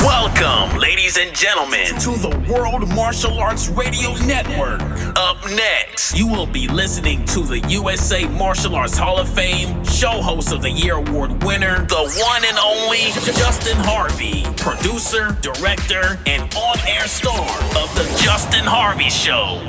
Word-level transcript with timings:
Welcome, 0.00 0.78
ladies 0.78 1.18
and 1.18 1.36
gentlemen, 1.36 1.86
to 1.86 2.16
the 2.16 2.50
World 2.50 2.88
Martial 2.88 3.38
Arts 3.38 3.68
Radio 3.68 4.14
Network. 4.24 4.80
Up 4.80 5.44
next, 5.50 6.16
you 6.16 6.28
will 6.28 6.46
be 6.46 6.66
listening 6.66 7.26
to 7.26 7.40
the 7.40 7.58
USA 7.68 8.26
Martial 8.26 8.74
Arts 8.74 8.96
Hall 8.96 9.18
of 9.18 9.28
Fame 9.28 9.84
Show 9.84 10.22
Host 10.22 10.50
of 10.50 10.62
the 10.62 10.70
Year 10.70 10.94
Award 10.94 11.44
winner, 11.44 11.84
the 11.84 12.22
one 12.24 12.42
and 12.42 12.58
only 12.58 13.12
Justin 13.36 13.76
Harvey, 13.76 14.44
producer, 14.56 15.36
director, 15.42 16.18
and 16.24 16.54
on 16.54 16.78
air 16.88 17.06
star 17.06 17.46
of 17.82 17.94
The 17.94 18.22
Justin 18.24 18.64
Harvey 18.64 19.10
Show. 19.10 19.60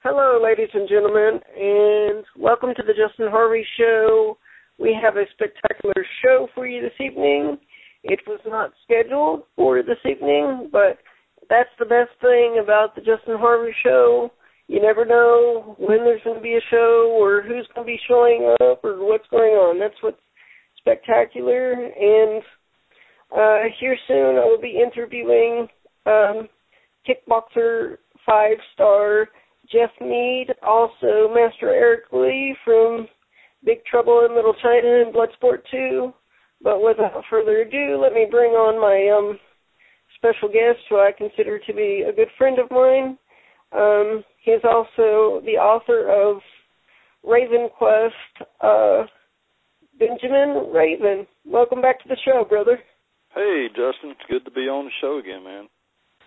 Hello, 0.00 0.38
ladies 0.42 0.68
and 0.74 0.86
gentlemen, 0.86 1.40
and 1.58 2.26
welcome 2.36 2.74
to 2.76 2.82
The 2.82 2.92
Justin 2.92 3.30
Harvey 3.30 3.66
Show. 3.78 4.36
We 4.78 4.96
have 5.00 5.16
a 5.16 5.24
spectacular 5.32 6.04
show 6.22 6.48
for 6.54 6.66
you 6.66 6.82
this 6.82 6.98
evening. 7.00 7.58
It 8.02 8.20
was 8.26 8.40
not 8.46 8.72
scheduled 8.84 9.44
for 9.56 9.82
this 9.82 9.98
evening, 10.04 10.68
but 10.70 10.98
that's 11.48 11.70
the 11.78 11.86
best 11.86 12.10
thing 12.20 12.60
about 12.62 12.94
the 12.94 13.00
Justin 13.00 13.38
Harvey 13.38 13.72
show. 13.82 14.30
You 14.68 14.82
never 14.82 15.04
know 15.04 15.76
when 15.78 15.98
there's 15.98 16.22
going 16.24 16.36
to 16.36 16.42
be 16.42 16.54
a 16.56 16.70
show 16.70 17.16
or 17.18 17.42
who's 17.42 17.68
going 17.74 17.86
to 17.86 17.92
be 17.92 18.00
showing 18.08 18.54
up 18.60 18.84
or 18.84 19.06
what's 19.06 19.28
going 19.30 19.52
on. 19.52 19.78
That's 19.78 19.94
what's 20.02 20.20
spectacular. 20.78 21.72
And 21.72 22.42
uh, 23.32 23.68
here 23.80 23.96
soon 24.06 24.36
I 24.36 24.44
will 24.44 24.60
be 24.60 24.80
interviewing 24.82 25.68
um, 26.04 26.48
kickboxer 27.08 27.98
five 28.24 28.56
star 28.74 29.28
Jeff 29.72 29.90
Mead, 30.00 30.48
also 30.62 31.32
Master 31.34 31.70
Eric 31.70 32.04
Lee 32.12 32.56
from 32.64 33.06
Big 33.66 33.84
Trouble 33.84 34.24
in 34.24 34.34
Little 34.34 34.54
China 34.62 35.02
and 35.04 35.12
Bloodsport 35.12 35.58
2. 35.70 36.14
But 36.62 36.82
without 36.82 37.22
further 37.28 37.58
ado, 37.58 38.00
let 38.00 38.14
me 38.14 38.26
bring 38.30 38.52
on 38.52 38.80
my 38.80 39.12
um, 39.14 39.38
special 40.16 40.48
guest, 40.48 40.78
who 40.88 40.96
I 40.96 41.10
consider 41.16 41.58
to 41.58 41.74
be 41.74 42.04
a 42.08 42.12
good 42.12 42.28
friend 42.38 42.58
of 42.58 42.70
mine. 42.70 43.18
Um, 43.76 44.24
he's 44.42 44.64
also 44.64 45.42
the 45.44 45.58
author 45.58 46.08
of 46.08 46.40
Raven 47.24 47.68
Quest. 47.76 48.48
Uh, 48.60 49.04
Benjamin 49.98 50.70
Raven, 50.72 51.26
welcome 51.44 51.82
back 51.82 52.00
to 52.02 52.08
the 52.08 52.16
show, 52.24 52.44
brother. 52.48 52.78
Hey, 53.34 53.66
Justin, 53.68 54.10
it's 54.10 54.30
good 54.30 54.44
to 54.44 54.50
be 54.50 54.62
on 54.62 54.86
the 54.86 54.90
show 55.00 55.18
again, 55.18 55.42
man. 55.44 55.68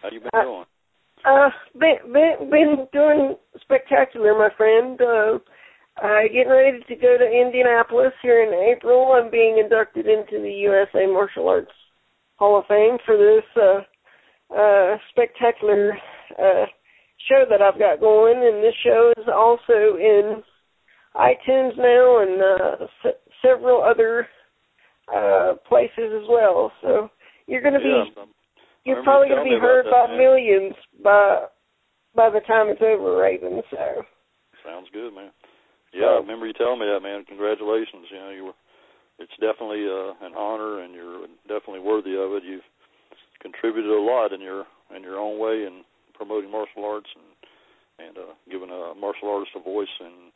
How 0.01 0.09
you 0.11 0.19
been 0.19 0.29
uh, 0.33 0.43
doing? 0.43 0.65
Uh, 1.25 1.49
been, 1.79 2.13
been 2.13 2.49
been 2.49 2.87
doing 2.93 3.35
spectacular, 3.61 4.37
my 4.37 4.49
friend. 4.55 4.99
Uh, 5.01 5.39
uh, 6.03 6.23
getting 6.31 6.49
ready 6.49 6.79
to 6.87 6.95
go 6.95 7.17
to 7.17 7.25
Indianapolis 7.25 8.13
here 8.21 8.43
in 8.43 8.53
April. 8.75 9.13
I'm 9.13 9.29
being 9.29 9.57
inducted 9.57 10.05
into 10.07 10.41
the 10.41 10.51
USA 10.51 11.05
Martial 11.05 11.47
Arts 11.47 11.71
Hall 12.37 12.59
of 12.59 12.65
Fame 12.67 12.97
for 13.05 13.17
this 13.17 13.43
uh, 13.55 14.55
uh, 14.55 14.97
spectacular 15.11 15.97
uh, 16.37 16.65
show 17.27 17.43
that 17.49 17.61
I've 17.61 17.79
got 17.79 17.99
going, 17.99 18.37
and 18.37 18.63
this 18.63 18.75
show 18.83 19.13
is 19.17 19.27
also 19.27 19.97
in 19.97 20.41
iTunes 21.15 21.75
now 21.77 22.21
and 22.21 22.41
uh, 22.41 22.85
s- 23.05 23.19
several 23.41 23.83
other 23.83 24.27
uh, 25.13 25.53
places 25.67 26.11
as 26.15 26.27
well. 26.29 26.71
So 26.81 27.09
you're 27.47 27.61
going 27.61 27.73
to 27.73 27.79
be 27.79 28.03
yeah, 28.15 28.23
you're 28.85 29.03
probably 29.03 29.29
going 29.29 29.43
to 29.43 29.55
be 29.55 29.59
heard 29.59 29.85
by 29.91 30.07
man. 30.07 30.17
millions 30.17 30.73
by 31.03 31.45
by 32.15 32.29
the 32.29 32.41
time 32.41 32.69
it's 32.69 32.81
over, 32.81 33.17
Raven. 33.17 33.61
So 33.69 34.03
sounds 34.65 34.87
good, 34.93 35.13
man. 35.13 35.31
Yeah, 35.93 36.17
I 36.17 36.21
remember 36.21 36.45
you 36.45 36.53
telling 36.53 36.79
me 36.79 36.85
that, 36.85 37.01
man. 37.01 37.25
Congratulations. 37.25 38.07
You 38.11 38.19
know, 38.19 38.29
you 38.29 38.45
were. 38.45 38.57
It's 39.19 39.35
definitely 39.43 39.83
uh, 39.83 40.15
an 40.23 40.31
honor, 40.31 40.79
and 40.79 40.95
you're 40.95 41.27
definitely 41.43 41.83
worthy 41.83 42.15
of 42.15 42.31
it. 42.39 42.43
You've 42.47 42.63
contributed 43.41 43.91
a 43.91 43.99
lot 43.99 44.31
in 44.31 44.39
your 44.39 44.63
in 44.95 45.03
your 45.03 45.19
own 45.19 45.39
way 45.39 45.67
in 45.67 45.83
promoting 46.15 46.51
martial 46.51 46.85
arts 46.85 47.09
and 47.15 48.07
and 48.07 48.17
uh, 48.17 48.33
giving 48.49 48.69
a 48.69 48.95
martial 48.95 49.29
artist 49.29 49.51
a 49.55 49.59
voice 49.59 49.91
and 49.99 50.31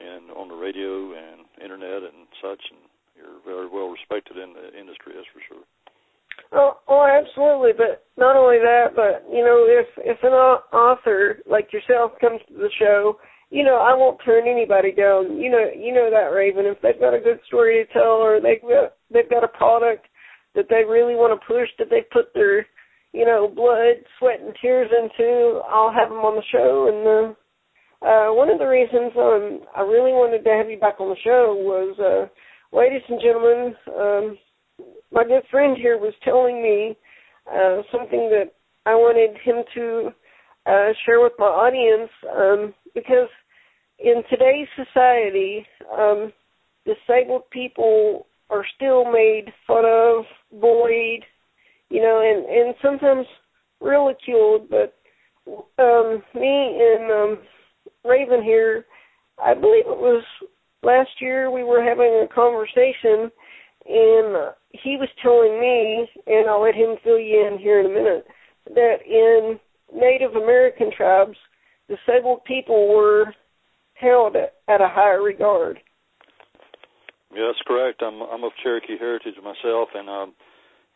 and 0.00 0.30
on 0.32 0.48
the 0.48 0.54
radio 0.54 1.14
and 1.14 1.46
internet 1.62 2.02
and 2.02 2.26
such. 2.42 2.62
And 2.70 2.82
you're 3.16 3.40
very 3.46 3.68
well 3.68 3.88
respected 3.88 4.36
in 4.36 4.52
the 4.52 4.74
industry, 4.78 5.12
that's 5.14 5.30
for 5.32 5.40
sure. 5.48 5.64
Oh, 6.52 6.76
oh, 6.88 7.06
absolutely. 7.06 7.72
But 7.76 8.04
not 8.16 8.36
only 8.36 8.58
that, 8.58 8.92
but 8.94 9.24
you 9.32 9.44
know, 9.44 9.66
if 9.68 9.86
if 9.98 10.18
an 10.22 10.32
author 10.32 11.38
like 11.46 11.72
yourself 11.72 12.12
comes 12.20 12.40
to 12.48 12.54
the 12.54 12.70
show 12.78 13.18
you 13.50 13.64
know, 13.64 13.76
I 13.76 13.94
won't 13.94 14.20
turn 14.24 14.48
anybody 14.48 14.92
down. 14.92 15.38
You 15.38 15.50
know, 15.50 15.70
you 15.76 15.92
know 15.94 16.10
that 16.10 16.34
Raven. 16.34 16.66
If 16.66 16.80
they've 16.82 16.98
got 16.98 17.14
a 17.14 17.20
good 17.20 17.40
story 17.46 17.84
to 17.84 17.92
tell, 17.92 18.18
or 18.18 18.40
they've 18.40 18.60
got 18.60 18.94
they've 19.12 19.30
got 19.30 19.44
a 19.44 19.48
product 19.48 20.06
that 20.56 20.66
they 20.68 20.82
really 20.88 21.14
want 21.14 21.38
to 21.38 21.46
push, 21.46 21.68
that 21.78 21.88
they 21.90 22.02
put 22.10 22.32
their, 22.34 22.66
you 23.12 23.24
know, 23.24 23.46
blood, 23.46 24.02
sweat, 24.18 24.40
and 24.40 24.54
tears 24.60 24.90
into, 24.90 25.60
I'll 25.68 25.92
have 25.92 26.08
them 26.08 26.24
on 26.24 26.34
the 26.34 26.42
show. 26.50 26.88
And 26.88 27.06
uh, 27.06 28.08
uh, 28.08 28.34
one 28.34 28.48
of 28.48 28.58
the 28.58 28.66
reasons 28.66 29.12
um, 29.16 29.60
I 29.76 29.82
really 29.82 30.12
wanted 30.12 30.42
to 30.42 30.50
have 30.50 30.70
you 30.70 30.78
back 30.78 30.98
on 30.98 31.10
the 31.10 31.22
show 31.22 31.54
was, 31.54 31.94
uh, 32.00 32.76
ladies 32.76 33.02
and 33.08 33.20
gentlemen, 33.20 33.74
um, 33.94 34.38
my 35.12 35.24
good 35.24 35.44
friend 35.50 35.76
here 35.76 35.98
was 35.98 36.14
telling 36.24 36.62
me 36.62 36.96
uh, 37.46 37.82
something 37.92 38.30
that 38.32 38.52
I 38.86 38.94
wanted 38.94 39.36
him 39.44 39.62
to 39.74 40.08
uh, 40.66 40.92
share 41.04 41.20
with 41.20 41.32
my 41.38 41.46
audience. 41.46 42.10
Um, 42.34 42.74
because 42.96 43.28
in 43.98 44.22
today's 44.28 44.66
society, 44.74 45.64
um, 45.96 46.32
disabled 46.84 47.42
people 47.50 48.26
are 48.50 48.64
still 48.74 49.04
made 49.04 49.52
fun 49.66 49.84
of, 49.84 50.24
bullied, 50.60 51.22
you 51.90 52.00
know, 52.00 52.20
and 52.20 52.46
and 52.46 52.74
sometimes 52.82 53.26
ridiculed. 53.80 54.68
But 54.70 54.96
um, 55.78 56.22
me 56.34 56.80
and 56.80 57.12
um, 57.12 57.38
Raven 58.04 58.42
here, 58.42 58.86
I 59.44 59.54
believe 59.54 59.84
it 59.86 60.00
was 60.00 60.24
last 60.82 61.10
year, 61.20 61.50
we 61.50 61.62
were 61.62 61.84
having 61.84 62.24
a 62.24 62.34
conversation, 62.34 63.30
and 63.84 64.54
he 64.72 64.96
was 64.96 65.08
telling 65.22 65.60
me, 65.60 66.08
and 66.26 66.48
I'll 66.48 66.62
let 66.62 66.74
him 66.74 66.96
fill 67.04 67.18
you 67.18 67.46
in 67.46 67.58
here 67.58 67.80
in 67.80 67.86
a 67.86 67.90
minute, 67.90 68.26
that 68.74 68.96
in 69.06 69.60
Native 69.94 70.34
American 70.34 70.90
tribes 70.96 71.36
disabled 71.88 72.44
people 72.44 72.88
were 72.94 73.34
held 73.94 74.36
at 74.36 74.80
a 74.80 74.88
higher 74.88 75.22
regard. 75.22 75.78
Yeah, 77.34 77.48
that's 77.48 77.66
correct. 77.66 78.02
I'm 78.02 78.22
I'm 78.22 78.44
of 78.44 78.52
Cherokee 78.62 78.98
heritage 78.98 79.34
myself, 79.42 79.88
and 79.94 80.08
um, 80.08 80.32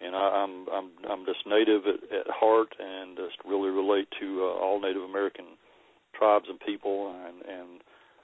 and 0.01 0.15
I, 0.15 0.47
I'm 0.47 0.67
I'm 0.73 0.89
I'm 1.09 1.27
just 1.27 1.47
Native 1.47 1.83
at, 1.87 2.01
at 2.15 2.27
heart, 2.29 2.75
and 2.79 3.17
just 3.17 3.37
really 3.45 3.71
relate 3.71 4.09
to 4.21 4.49
uh, 4.49 4.57
all 4.57 4.81
Native 4.81 5.03
American 5.03 5.59
tribes 6.17 6.47
and 6.49 6.59
people. 6.61 7.13
And 7.13 7.43
and 7.45 7.81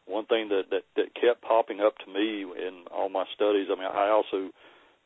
one 0.06 0.26
thing 0.26 0.49
that 0.49 0.71
that 0.71 0.84
that 0.97 1.15
kept 1.15 1.43
popping 1.43 1.81
up 1.81 1.99
to 1.99 2.12
me 2.12 2.43
in 2.43 2.84
all 2.94 3.09
my 3.09 3.25
studies. 3.34 3.69
I 3.71 3.76
mean, 3.76 3.91
I 3.91 4.09
also 4.09 4.50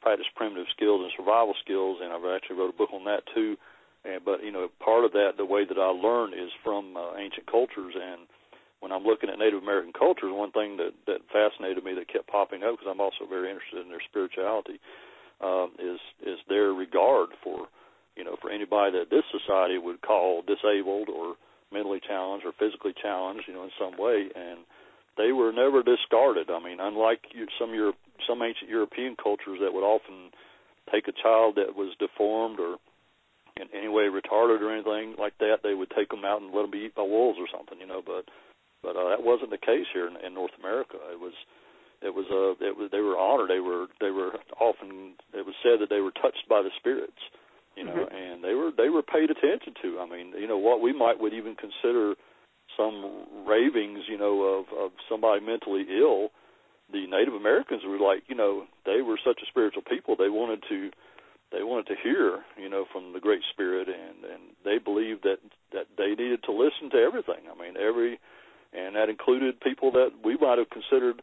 practice 0.00 0.26
primitive 0.36 0.66
skills 0.74 1.02
and 1.02 1.12
survival 1.16 1.54
skills, 1.64 1.98
and 2.02 2.12
I've 2.12 2.24
actually 2.24 2.56
wrote 2.56 2.74
a 2.74 2.78
book 2.78 2.90
on 2.92 3.04
that 3.04 3.22
too. 3.34 3.56
And, 4.04 4.24
but 4.24 4.42
you 4.42 4.52
know, 4.52 4.68
part 4.82 5.04
of 5.04 5.12
that, 5.12 5.36
the 5.36 5.44
way 5.44 5.64
that 5.64 5.78
I 5.78 5.90
learn 5.90 6.32
is 6.32 6.50
from 6.64 6.96
uh, 6.96 7.16
ancient 7.16 7.46
cultures. 7.50 7.94
And 7.94 8.26
when 8.80 8.92
I'm 8.92 9.04
looking 9.04 9.28
at 9.28 9.38
Native 9.38 9.62
American 9.62 9.92
cultures, 9.92 10.32
one 10.32 10.52
thing 10.52 10.76
that 10.78 10.92
that 11.06 11.20
fascinated 11.32 11.84
me 11.84 11.94
that 11.94 12.08
kept 12.08 12.28
popping 12.28 12.62
up 12.62 12.78
because 12.78 12.88
I'm 12.88 13.00
also 13.00 13.28
very 13.28 13.50
interested 13.50 13.84
in 13.84 13.88
their 13.92 14.04
spirituality 14.08 14.80
um, 15.40 15.72
is 15.78 16.00
is 16.24 16.38
their 16.48 16.72
regard 16.72 17.30
for 17.44 17.68
you 18.16 18.24
know 18.24 18.36
for 18.40 18.50
anybody 18.50 18.98
that 18.98 19.10
this 19.10 19.24
society 19.28 19.78
would 19.78 20.00
call 20.00 20.42
disabled 20.42 21.08
or 21.08 21.36
mentally 21.72 22.00
challenged 22.00 22.44
or 22.44 22.52
physically 22.58 22.94
challenged, 23.00 23.44
you 23.46 23.54
know, 23.54 23.64
in 23.64 23.70
some 23.78 23.96
way, 23.96 24.28
and 24.34 24.60
they 25.16 25.32
were 25.32 25.52
never 25.52 25.82
discarded. 25.82 26.50
I 26.50 26.62
mean, 26.62 26.78
unlike 26.80 27.20
some 27.58 27.74
Europe, 27.74 27.96
some 28.28 28.42
ancient 28.42 28.70
European 28.70 29.16
cultures 29.16 29.58
that 29.62 29.72
would 29.72 29.84
often 29.84 30.30
take 30.92 31.06
a 31.08 31.12
child 31.12 31.56
that 31.56 31.76
was 31.76 31.94
deformed 31.98 32.58
or 32.58 32.76
in 33.60 33.68
any 33.76 33.88
way 33.88 34.08
retarded 34.08 34.64
or 34.64 34.72
anything 34.72 35.14
like 35.18 35.36
that, 35.38 35.60
they 35.62 35.74
would 35.74 35.92
take 35.94 36.08
them 36.08 36.24
out 36.24 36.40
and 36.40 36.52
let 36.52 36.62
them 36.62 36.70
be 36.70 36.88
eaten 36.88 36.96
by 36.96 37.02
wolves 37.02 37.38
or 37.38 37.46
something, 37.52 37.78
you 37.78 37.86
know. 37.86 38.00
But 38.00 38.24
but 38.82 38.96
uh, 38.96 39.12
that 39.12 39.22
wasn't 39.22 39.50
the 39.50 39.60
case 39.60 39.86
here 39.92 40.08
in, 40.08 40.16
in 40.24 40.32
North 40.32 40.56
America. 40.58 40.96
It 41.12 41.20
was 41.20 41.34
it 42.02 42.14
was 42.14 42.26
uh 42.32 42.56
it 42.64 42.76
was 42.76 42.88
they 42.90 43.00
were 43.00 43.16
honored 43.16 43.50
they 43.50 43.60
were 43.60 43.86
they 44.00 44.10
were 44.10 44.32
often 44.58 45.14
it 45.34 45.44
was 45.44 45.54
said 45.62 45.80
that 45.80 45.90
they 45.90 46.00
were 46.00 46.12
touched 46.12 46.48
by 46.48 46.62
the 46.62 46.72
spirits 46.78 47.20
you 47.76 47.84
know 47.84 47.92
mm-hmm. 47.92 48.16
and 48.16 48.44
they 48.44 48.54
were 48.54 48.70
they 48.72 48.88
were 48.88 49.02
paid 49.02 49.28
attention 49.30 49.74
to 49.80 50.00
i 50.00 50.08
mean 50.08 50.32
you 50.38 50.48
know 50.48 50.58
what 50.58 50.80
we 50.80 50.92
might 50.92 51.20
would 51.20 51.34
even 51.34 51.54
consider 51.54 52.14
some 52.76 53.26
ravings 53.46 54.08
you 54.08 54.16
know 54.16 54.42
of 54.42 54.64
of 54.72 54.90
somebody 55.08 55.44
mentally 55.44 55.84
ill 55.92 56.30
the 56.92 57.06
native 57.06 57.34
americans 57.34 57.82
were 57.84 58.00
like 58.00 58.24
you 58.28 58.34
know 58.34 58.64
they 58.86 59.02
were 59.02 59.20
such 59.20 59.40
a 59.42 59.50
spiritual 59.50 59.82
people 59.82 60.16
they 60.16 60.32
wanted 60.32 60.64
to 60.68 60.90
they 61.52 61.62
wanted 61.62 61.86
to 61.86 61.96
hear 62.02 62.40
you 62.56 62.68
know 62.68 62.84
from 62.92 63.12
the 63.12 63.20
great 63.20 63.42
spirit 63.50 63.88
and 63.88 64.24
and 64.24 64.42
they 64.64 64.78
believed 64.78 65.22
that 65.22 65.38
that 65.72 65.86
they 65.96 66.10
needed 66.10 66.42
to 66.42 66.52
listen 66.52 66.90
to 66.90 66.98
everything 66.98 67.44
i 67.50 67.60
mean 67.60 67.76
every 67.76 68.18
and 68.72 68.94
that 68.94 69.08
included 69.08 69.60
people 69.60 69.90
that 69.92 70.10
we 70.24 70.36
might 70.36 70.58
have 70.58 70.70
considered 70.70 71.22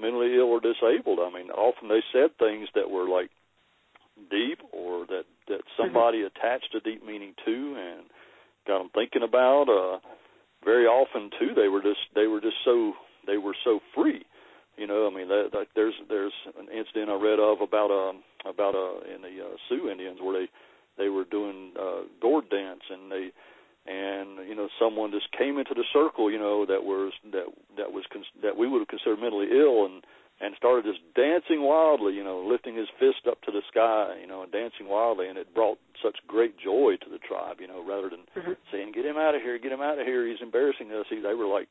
mentally 0.00 0.36
ill 0.36 0.50
or 0.50 0.60
disabled. 0.60 1.18
I 1.20 1.30
mean, 1.30 1.50
often 1.50 1.88
they 1.88 2.02
said 2.12 2.36
things 2.38 2.68
that 2.74 2.90
were 2.90 3.08
like 3.08 3.30
deep 4.30 4.58
or 4.72 5.06
that 5.06 5.24
that 5.48 5.62
mm-hmm. 5.62 5.82
somebody 5.82 6.18
mm-hmm. 6.18 6.34
attached 6.36 6.74
a 6.74 6.80
deep 6.80 7.04
meaning 7.04 7.34
to 7.44 7.76
and 7.78 8.06
got 8.66 8.78
them 8.78 8.90
thinking 8.94 9.22
about. 9.22 9.68
Uh, 9.68 9.98
very 10.64 10.86
often 10.86 11.30
too, 11.38 11.54
they 11.54 11.68
were 11.68 11.82
just 11.82 12.00
they 12.14 12.26
were 12.26 12.40
just 12.40 12.56
so 12.64 12.94
they 13.26 13.38
were 13.38 13.56
so 13.64 13.80
free. 13.94 14.24
You 14.78 14.86
know, 14.86 15.10
I 15.10 15.14
mean, 15.14 15.28
that, 15.28 15.50
that 15.52 15.66
there's 15.74 15.94
there's 16.08 16.32
an 16.58 16.68
incident 16.70 17.10
I 17.10 17.18
read 17.18 17.40
of 17.40 17.60
about 17.60 17.90
um 17.90 18.22
about 18.46 18.74
uh 18.74 19.02
in 19.12 19.22
the 19.22 19.34
uh, 19.42 19.56
Sioux 19.68 19.90
Indians 19.90 20.18
where 20.22 20.38
they 20.38 20.48
they 20.96 21.08
were 21.08 21.24
doing 21.24 21.72
uh 21.78 22.06
gourd 22.20 22.48
dance 22.48 22.82
and 22.88 23.10
they 23.10 23.30
and 23.88 24.46
you 24.46 24.54
know 24.54 24.68
someone 24.78 25.10
just 25.10 25.32
came 25.32 25.58
into 25.58 25.74
the 25.74 25.84
circle 25.92 26.30
you 26.30 26.38
know 26.38 26.66
that 26.66 26.84
was 26.84 27.12
that 27.32 27.46
that 27.76 27.90
was 27.92 28.04
cons- 28.12 28.36
that 28.42 28.56
we 28.56 28.68
would 28.68 28.80
have 28.80 28.88
considered 28.88 29.18
mentally 29.18 29.48
ill 29.50 29.86
and 29.86 30.04
and 30.40 30.54
started 30.54 30.84
just 30.84 31.02
dancing 31.16 31.62
wildly 31.64 32.14
you 32.14 32.22
know 32.22 32.44
lifting 32.44 32.76
his 32.76 32.86
fist 33.00 33.26
up 33.26 33.40
to 33.42 33.50
the 33.50 33.62
sky 33.66 34.14
you 34.20 34.26
know 34.26 34.42
and 34.42 34.52
dancing 34.52 34.86
wildly. 34.86 35.26
And 35.28 35.38
it 35.38 35.54
brought 35.54 35.78
such 36.02 36.18
great 36.28 36.54
joy 36.58 36.94
to 37.02 37.08
the 37.10 37.18
tribe 37.18 37.58
you 37.60 37.66
know 37.66 37.82
rather 37.82 38.10
than 38.10 38.28
mm-hmm. 38.36 38.52
saying 38.70 38.92
get 38.92 39.06
him 39.06 39.16
out 39.16 39.34
of 39.34 39.42
here 39.42 39.58
get 39.58 39.72
him 39.72 39.82
out 39.82 39.98
of 39.98 40.06
here. 40.06 40.26
He's 40.28 40.42
embarrassing 40.42 40.92
us. 40.92 41.06
He, 41.08 41.20
they 41.20 41.34
were 41.34 41.48
like 41.48 41.68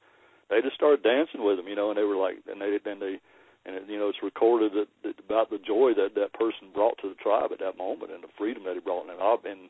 they 0.50 0.62
just 0.62 0.76
started 0.76 1.04
dancing 1.04 1.44
with 1.44 1.60
him 1.60 1.68
you 1.68 1.76
know 1.76 1.90
and 1.90 1.98
they 1.98 2.08
were 2.08 2.18
like 2.18 2.38
and 2.48 2.62
they 2.62 2.78
then 2.84 3.00
they 3.00 3.20
and 3.66 3.76
it, 3.76 3.84
you 3.88 4.00
know 4.00 4.10
it's 4.10 4.24
recorded 4.24 4.72
that, 4.74 4.88
that 5.04 5.20
about 5.20 5.50
the 5.50 5.60
joy 5.60 5.92
that 5.96 6.16
that 6.16 6.34
person 6.34 6.74
brought 6.74 6.98
to 7.02 7.10
the 7.10 7.20
tribe 7.20 7.52
at 7.52 7.60
that 7.60 7.78
moment 7.78 8.12
and 8.12 8.24
the 8.24 8.32
freedom 8.38 8.64
that 8.64 8.76
he 8.76 8.80
brought 8.80 9.10
and 9.10 9.20
I've 9.20 9.44
been 9.44 9.70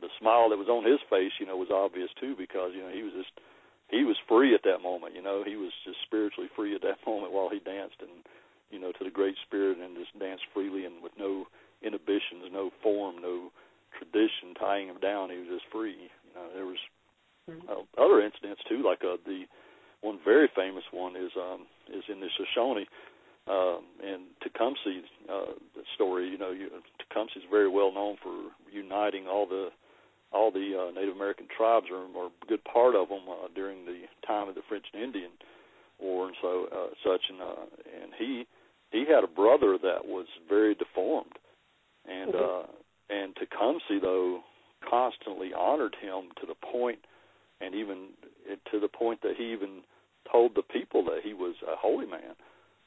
the 0.00 0.12
smile 0.20 0.50
that 0.50 0.60
was 0.60 0.68
on 0.68 0.84
his 0.84 1.00
face, 1.08 1.32
you 1.38 1.46
know, 1.46 1.56
was 1.56 1.70
obvious 1.70 2.10
too 2.18 2.34
because 2.36 2.76
you 2.76 2.82
know 2.82 2.92
he 2.92 3.02
was 3.02 3.16
just 3.16 3.32
he 3.88 4.04
was 4.04 4.20
free 4.28 4.54
at 4.54 4.64
that 4.64 4.82
moment. 4.82 5.14
You 5.14 5.22
know, 5.22 5.44
he 5.44 5.56
was 5.56 5.72
just 5.84 6.04
spiritually 6.04 6.52
free 6.56 6.74
at 6.74 6.82
that 6.82 7.00
moment 7.08 7.32
while 7.32 7.48
he 7.48 7.60
danced 7.64 8.04
and 8.04 8.24
you 8.70 8.78
know 8.80 8.92
to 8.92 9.04
the 9.04 9.14
Great 9.14 9.36
Spirit 9.46 9.78
and 9.78 9.96
just 9.96 10.12
danced 10.18 10.44
freely 10.52 10.84
and 10.84 11.02
with 11.02 11.16
no 11.18 11.46
inhibitions, 11.82 12.48
no 12.52 12.70
form, 12.82 13.20
no 13.20 13.52
tradition 13.96 14.52
tying 14.58 14.88
him 14.88 14.98
down. 15.00 15.30
He 15.30 15.38
was 15.38 15.48
just 15.48 15.70
free. 15.70 16.10
You 16.10 16.32
know, 16.34 16.46
there 16.52 16.66
was 16.66 16.82
uh, 17.48 17.84
other 18.00 18.20
incidents 18.20 18.62
too, 18.68 18.82
like 18.82 19.04
uh, 19.04 19.16
the 19.24 19.48
one 20.04 20.18
very 20.22 20.48
famous 20.54 20.84
one 20.92 21.16
is 21.16 21.32
um 21.40 21.64
is 21.88 22.04
in 22.12 22.20
the 22.20 22.28
Shoshone 22.36 22.86
um, 23.48 23.84
and 24.02 24.24
Tecumseh 24.42 25.04
uh, 25.30 25.52
story. 25.94 26.28
You 26.28 26.38
know, 26.38 26.50
you, 26.50 26.68
Tecumseh 26.98 27.38
is 27.38 27.44
very 27.50 27.68
well 27.68 27.92
known 27.92 28.16
for 28.22 28.32
uniting 28.72 29.26
all 29.26 29.46
the 29.46 29.68
all 30.32 30.50
the 30.50 30.74
uh, 30.74 30.90
Native 30.92 31.14
American 31.14 31.46
tribes 31.56 31.86
or, 31.90 32.04
or 32.16 32.26
a 32.26 32.46
good 32.48 32.64
part 32.64 32.94
of 32.94 33.08
them 33.08 33.22
uh, 33.30 33.48
during 33.54 33.84
the 33.84 34.02
time 34.26 34.48
of 34.48 34.54
the 34.54 34.62
French 34.68 34.84
and 34.92 35.02
Indian 35.02 35.30
War 36.00 36.26
and 36.26 36.36
so 36.42 36.66
uh, 36.72 36.94
such. 37.04 37.22
And 37.28 37.40
uh, 37.40 37.66
and 38.02 38.12
he 38.18 38.46
he 38.90 39.04
had 39.08 39.24
a 39.24 39.28
brother 39.28 39.78
that 39.82 40.06
was 40.06 40.26
very 40.48 40.74
deformed, 40.74 41.38
and 42.08 42.32
mm-hmm. 42.32 42.70
uh, 42.70 43.14
and 43.14 43.36
Tecumseh 43.36 44.00
though 44.00 44.40
constantly 44.88 45.52
honored 45.52 45.96
him 46.00 46.30
to 46.40 46.46
the 46.46 46.54
point, 46.54 46.98
and 47.60 47.74
even 47.74 48.08
to 48.70 48.80
the 48.80 48.88
point 48.88 49.22
that 49.22 49.34
he 49.36 49.52
even 49.52 49.82
told 50.30 50.54
the 50.54 50.62
people 50.62 51.04
that 51.04 51.20
he 51.22 51.34
was 51.34 51.54
a 51.66 51.76
holy 51.76 52.06
man 52.06 52.36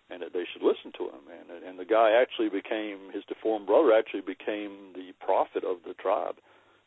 and 0.09 0.21
that 0.21 0.31
they 0.33 0.45
should 0.47 0.63
listen 0.63 0.91
to 0.97 1.11
him. 1.11 1.27
And 1.27 1.63
and 1.63 1.79
the 1.79 1.85
guy 1.85 2.11
actually 2.11 2.49
became 2.49 3.11
his 3.13 3.23
deformed 3.27 3.67
brother 3.67 3.93
actually 3.93 4.21
became 4.21 4.93
the 4.95 5.11
prophet 5.19 5.63
of 5.63 5.77
the 5.85 5.93
tribe 5.93 6.37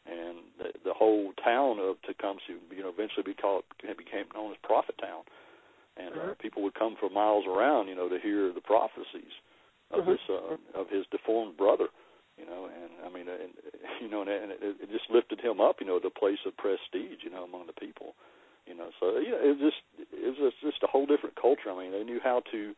and 0.06 0.38
the, 0.58 0.72
the 0.84 0.94
whole 0.94 1.32
town 1.42 1.78
of 1.78 2.00
Tecumseh, 2.02 2.58
you 2.72 2.82
know, 2.82 2.88
eventually 2.88 3.22
be 3.24 3.34
called, 3.34 3.64
became 3.80 4.26
known 4.34 4.52
as 4.52 4.58
Prophet 4.62 4.96
Town, 5.00 5.22
and 5.96 6.14
uh, 6.14 6.34
people 6.40 6.62
would 6.62 6.74
come 6.74 6.96
from 6.98 7.12
miles 7.12 7.44
around, 7.46 7.88
you 7.88 7.94
know, 7.94 8.08
to 8.08 8.18
hear 8.18 8.52
the 8.52 8.64
prophecies 8.64 9.34
of 9.90 10.04
mm-hmm. 10.04 10.10
this 10.10 10.24
uh, 10.30 10.56
of 10.78 10.88
his 10.88 11.04
deformed 11.10 11.56
brother, 11.56 11.88
you 12.38 12.46
know, 12.46 12.70
and 12.70 12.90
I 13.04 13.12
mean, 13.12 13.28
and, 13.28 13.52
you 14.00 14.08
know, 14.08 14.22
and, 14.22 14.30
and 14.30 14.52
it, 14.52 14.76
it 14.80 14.90
just 14.90 15.10
lifted 15.12 15.40
him 15.40 15.60
up, 15.60 15.76
you 15.80 15.86
know, 15.86 15.98
to 15.98 16.08
a 16.08 16.10
place 16.10 16.40
of 16.46 16.56
prestige, 16.56 17.20
you 17.22 17.30
know, 17.30 17.44
among 17.44 17.66
the 17.66 17.76
people, 17.76 18.14
you 18.66 18.74
know. 18.74 18.88
So 18.98 19.18
you 19.18 19.30
know, 19.30 19.42
it 19.42 19.58
just 19.58 19.82
it 20.20 20.36
was 20.40 20.52
just 20.60 20.82
a 20.82 20.86
whole 20.86 21.06
different 21.06 21.40
culture. 21.40 21.70
I 21.70 21.78
mean, 21.78 21.92
they 21.92 22.04
knew 22.04 22.20
how 22.22 22.42
to 22.52 22.74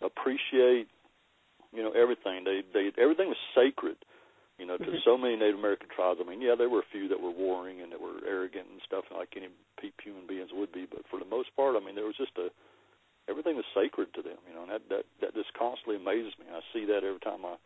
appreciate, 0.00 0.88
you 1.72 1.82
know, 1.82 1.92
everything. 1.92 2.44
They 2.44 2.62
they 2.72 2.92
everything 2.96 3.28
was 3.28 3.42
sacred 3.54 3.96
you 4.56 4.64
know, 4.64 4.80
to 4.80 4.88
mm-hmm. 4.88 5.04
so 5.04 5.20
many 5.20 5.36
Native 5.36 5.60
American 5.60 5.92
tribes. 5.92 6.16
I 6.16 6.24
mean, 6.24 6.40
yeah, 6.40 6.56
there 6.56 6.72
were 6.72 6.80
a 6.80 6.92
few 6.92 7.08
that 7.12 7.20
were 7.20 7.32
warring 7.32 7.84
and 7.84 7.92
that 7.92 8.00
were 8.00 8.24
arrogant 8.24 8.72
and 8.72 8.80
stuff, 8.88 9.04
like 9.12 9.36
any 9.36 9.52
human 10.00 10.24
beings 10.24 10.48
would 10.52 10.72
be. 10.72 10.88
But 10.88 11.04
for 11.12 11.20
the 11.20 11.28
most 11.28 11.52
part, 11.52 11.76
I 11.76 11.84
mean, 11.84 11.94
there 11.94 12.08
was 12.08 12.16
just 12.16 12.40
a 12.40 12.48
everything 13.28 13.56
was 13.56 13.68
sacred 13.76 14.14
to 14.16 14.24
them. 14.24 14.40
You 14.48 14.56
know, 14.56 14.64
and 14.64 14.72
that 14.72 14.88
that 14.88 15.04
that 15.20 15.36
just 15.36 15.52
constantly 15.52 16.00
amazes 16.00 16.32
me. 16.40 16.48
I 16.48 16.64
see 16.72 16.88
that 16.88 17.04
every 17.04 17.20
time 17.20 17.44
I 17.44 17.60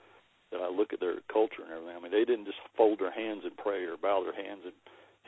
that 0.50 0.58
I 0.58 0.66
look 0.66 0.90
at 0.90 0.98
their 0.98 1.22
culture 1.30 1.62
and 1.62 1.70
everything. 1.70 1.94
I 1.94 2.02
mean, 2.02 2.10
they 2.10 2.26
didn't 2.26 2.50
just 2.50 2.58
fold 2.74 2.98
their 2.98 3.14
hands 3.14 3.46
and 3.46 3.54
pray 3.54 3.86
or 3.86 3.94
bow 3.94 4.26
their 4.26 4.34
hands 4.34 4.66
and 4.66 4.74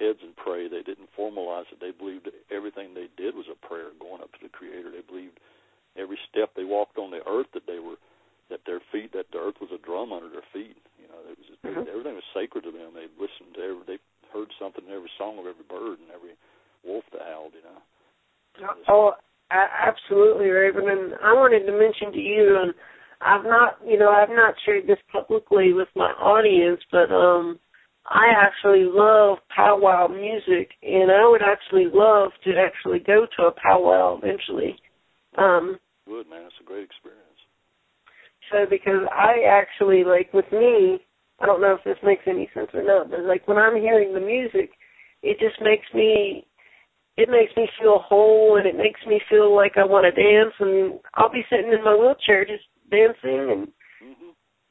heads 0.02 0.19
and 0.26 0.34
pray. 0.34 0.66
They 0.66 0.82
didn't 0.82 1.14
formalize 1.14 1.70
it. 1.70 1.78
They 1.78 1.94
believed 1.94 2.26
everything 2.50 2.93
they 2.93 3.06
did 3.14 3.38
was 3.38 3.46
a 3.46 3.54
prayer 3.54 3.94
going 4.02 4.20
up 4.20 4.34
to 4.34 4.43
the 4.43 4.50
Creator. 4.50 4.90
They 4.90 5.06
believed 5.06 5.38
every 5.94 6.19
step 6.26 6.50
they 6.58 6.66
walked 6.66 6.99
on 6.99 7.14
the 7.14 7.22
earth 7.31 7.46
that 7.54 7.70
they 7.70 7.78
were 7.78 7.96
that 8.50 8.66
their 8.66 8.82
feet 8.93 9.14
that 9.16 9.31
the 9.32 9.38
earth 9.40 9.56
was 9.64 9.72
a 9.72 9.81
drum 9.81 10.12
under 10.12 10.28
their 10.28 10.44
feet 10.52 10.76
You 11.00 11.08
know, 11.08 11.16
it 11.25 11.40
was 11.40 11.49
just, 11.49 11.62
mm-hmm. 11.64 11.88
everything 11.88 12.20
was 12.20 12.34
sacred 12.37 12.69
to 12.69 12.72
them. 12.75 12.93
They 12.93 13.08
listened 13.16 13.56
to 13.56 13.62
every, 13.64 13.96
they 13.96 14.00
heard 14.28 14.52
something 14.60 14.84
in 14.84 14.93
every 14.93 15.08
song 15.16 15.40
of 15.40 15.49
every 15.49 15.64
bird 15.64 15.96
and 16.04 16.12
every 16.12 16.37
wolf 16.84 17.06
that 17.16 17.25
howled. 17.25 17.56
You 17.56 17.64
know. 17.64 17.81
Oh, 18.93 19.16
absolutely, 19.49 20.52
Raven. 20.52 20.84
And 20.84 21.14
I 21.25 21.32
wanted 21.32 21.64
to 21.64 21.72
mention 21.72 22.12
to 22.12 22.20
you, 22.20 22.60
and 22.60 22.75
I've 23.25 23.44
not, 23.44 23.81
you 23.87 23.96
know, 23.96 24.10
I've 24.10 24.28
not 24.28 24.54
shared 24.64 24.87
this 24.87 25.00
publicly 25.10 25.72
with 25.72 25.88
my 25.96 26.12
audience, 26.21 26.80
but 26.90 27.09
um, 27.09 27.59
I 28.06 28.32
actually 28.37 28.85
love 28.85 29.38
powwow 29.54 30.09
music, 30.09 30.71
and 30.82 31.11
I 31.11 31.28
would 31.28 31.42
actually 31.42 31.87
love 31.92 32.32
to 32.44 32.52
actually 32.59 32.99
go 32.99 33.26
to 33.37 33.44
a 33.44 33.52
powwow 33.52 34.18
eventually. 34.21 34.76
Um, 35.38 35.78
would 36.06 36.28
man, 36.28 36.42
it's 36.47 36.54
a 36.61 36.64
great 36.64 36.85
experience 36.85 37.32
so 38.52 38.66
because 38.68 39.09
I 39.11 39.42
actually 39.49 40.04
like 40.04 40.32
with 40.32 40.50
me, 40.52 40.99
I 41.40 41.47
don't 41.47 41.61
know 41.61 41.75
if 41.75 41.85
this 41.85 42.02
makes 42.04 42.23
any 42.26 42.49
sense 42.54 42.68
or 42.75 42.85
not, 42.85 43.11
but 43.11 43.25
like 43.25 43.49
when 43.49 43.59
I'm 43.59 43.76
hearing 43.76 44.12
the 44.12 44.21
music, 44.21 44.71
it 45.23 45.38
just 45.40 45.61
makes 45.62 45.87
me 45.94 46.47
it 47.16 47.28
makes 47.28 47.54
me 47.56 47.68
feel 47.80 47.99
whole 47.99 48.56
and 48.56 48.66
it 48.66 48.76
makes 48.76 49.00
me 49.06 49.21
feel 49.28 49.54
like 49.54 49.73
I 49.76 49.85
want 49.85 50.06
to 50.06 50.23
dance 50.23 50.54
and 50.61 50.99
I'll 51.14 51.32
be 51.32 51.44
sitting 51.50 51.73
in 51.73 51.85
my 51.85 51.94
wheelchair 51.94 52.44
just 52.44 52.64
dancing 52.90 53.50
and. 53.50 53.68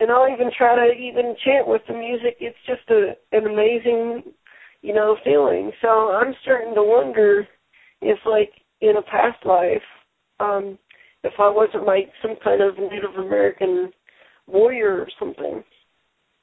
And 0.02 0.10
I'll 0.10 0.28
even 0.28 0.50
try 0.58 0.76
to 0.76 0.92
even 0.94 1.36
chant 1.46 1.68
with 1.68 1.84
the 1.88 1.94
music. 1.94 2.38
It's 2.42 2.58
just 2.66 2.90
a 2.90 3.14
an 3.32 3.46
amazing, 3.46 4.34
you 4.82 4.94
know, 4.94 5.16
feeling. 5.24 5.72
So 5.80 5.88
I'm 5.88 6.34
starting 6.42 6.74
to 6.74 6.82
wonder 6.82 7.48
if 8.02 8.18
like 8.26 8.50
in 8.82 8.98
a 8.98 9.02
past 9.04 9.46
life, 9.46 9.86
um, 10.40 10.80
if 11.24 11.34
I 11.38 11.50
wasn't 11.50 11.86
like 11.86 12.10
some 12.22 12.36
kind 12.44 12.64
of 12.64 12.80
Native 12.80 13.14
American 13.16 13.94
warrior 14.48 15.02
or 15.02 15.08
something. 15.20 15.64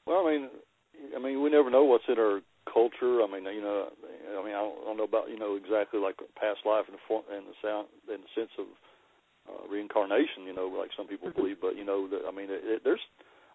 Well, 0.06 0.24
I 0.24 0.30
mean, 0.30 0.48
I 1.16 1.18
mean, 1.18 1.42
we 1.42 1.50
never 1.50 1.68
know 1.68 1.82
what's 1.82 2.08
in 2.08 2.18
our 2.18 2.40
culture. 2.72 3.22
I 3.22 3.26
mean, 3.26 3.42
you 3.52 3.60
know, 3.60 3.88
I 4.38 4.44
mean, 4.44 4.54
I 4.54 4.62
don't, 4.62 4.78
I 4.82 4.84
don't 4.86 4.96
know 4.98 5.10
about 5.10 5.30
you 5.30 5.38
know 5.38 5.56
exactly 5.56 5.98
like 5.98 6.14
past 6.38 6.60
life 6.64 6.84
in 6.86 6.94
the 6.94 7.02
form 7.08 7.24
in 7.36 7.42
the 7.42 7.58
sound 7.60 7.88
in 8.06 8.22
the 8.22 8.32
sense 8.38 8.54
of 8.56 8.66
uh, 9.50 9.66
reincarnation. 9.68 10.46
You 10.46 10.54
know, 10.54 10.70
like 10.70 10.90
some 10.96 11.08
people 11.08 11.28
mm-hmm. 11.28 11.40
believe, 11.42 11.56
but 11.60 11.74
you 11.74 11.84
know, 11.84 12.06
that, 12.06 12.22
I 12.22 12.30
mean, 12.30 12.50
it, 12.50 12.62
it, 12.62 12.82
there's. 12.84 13.02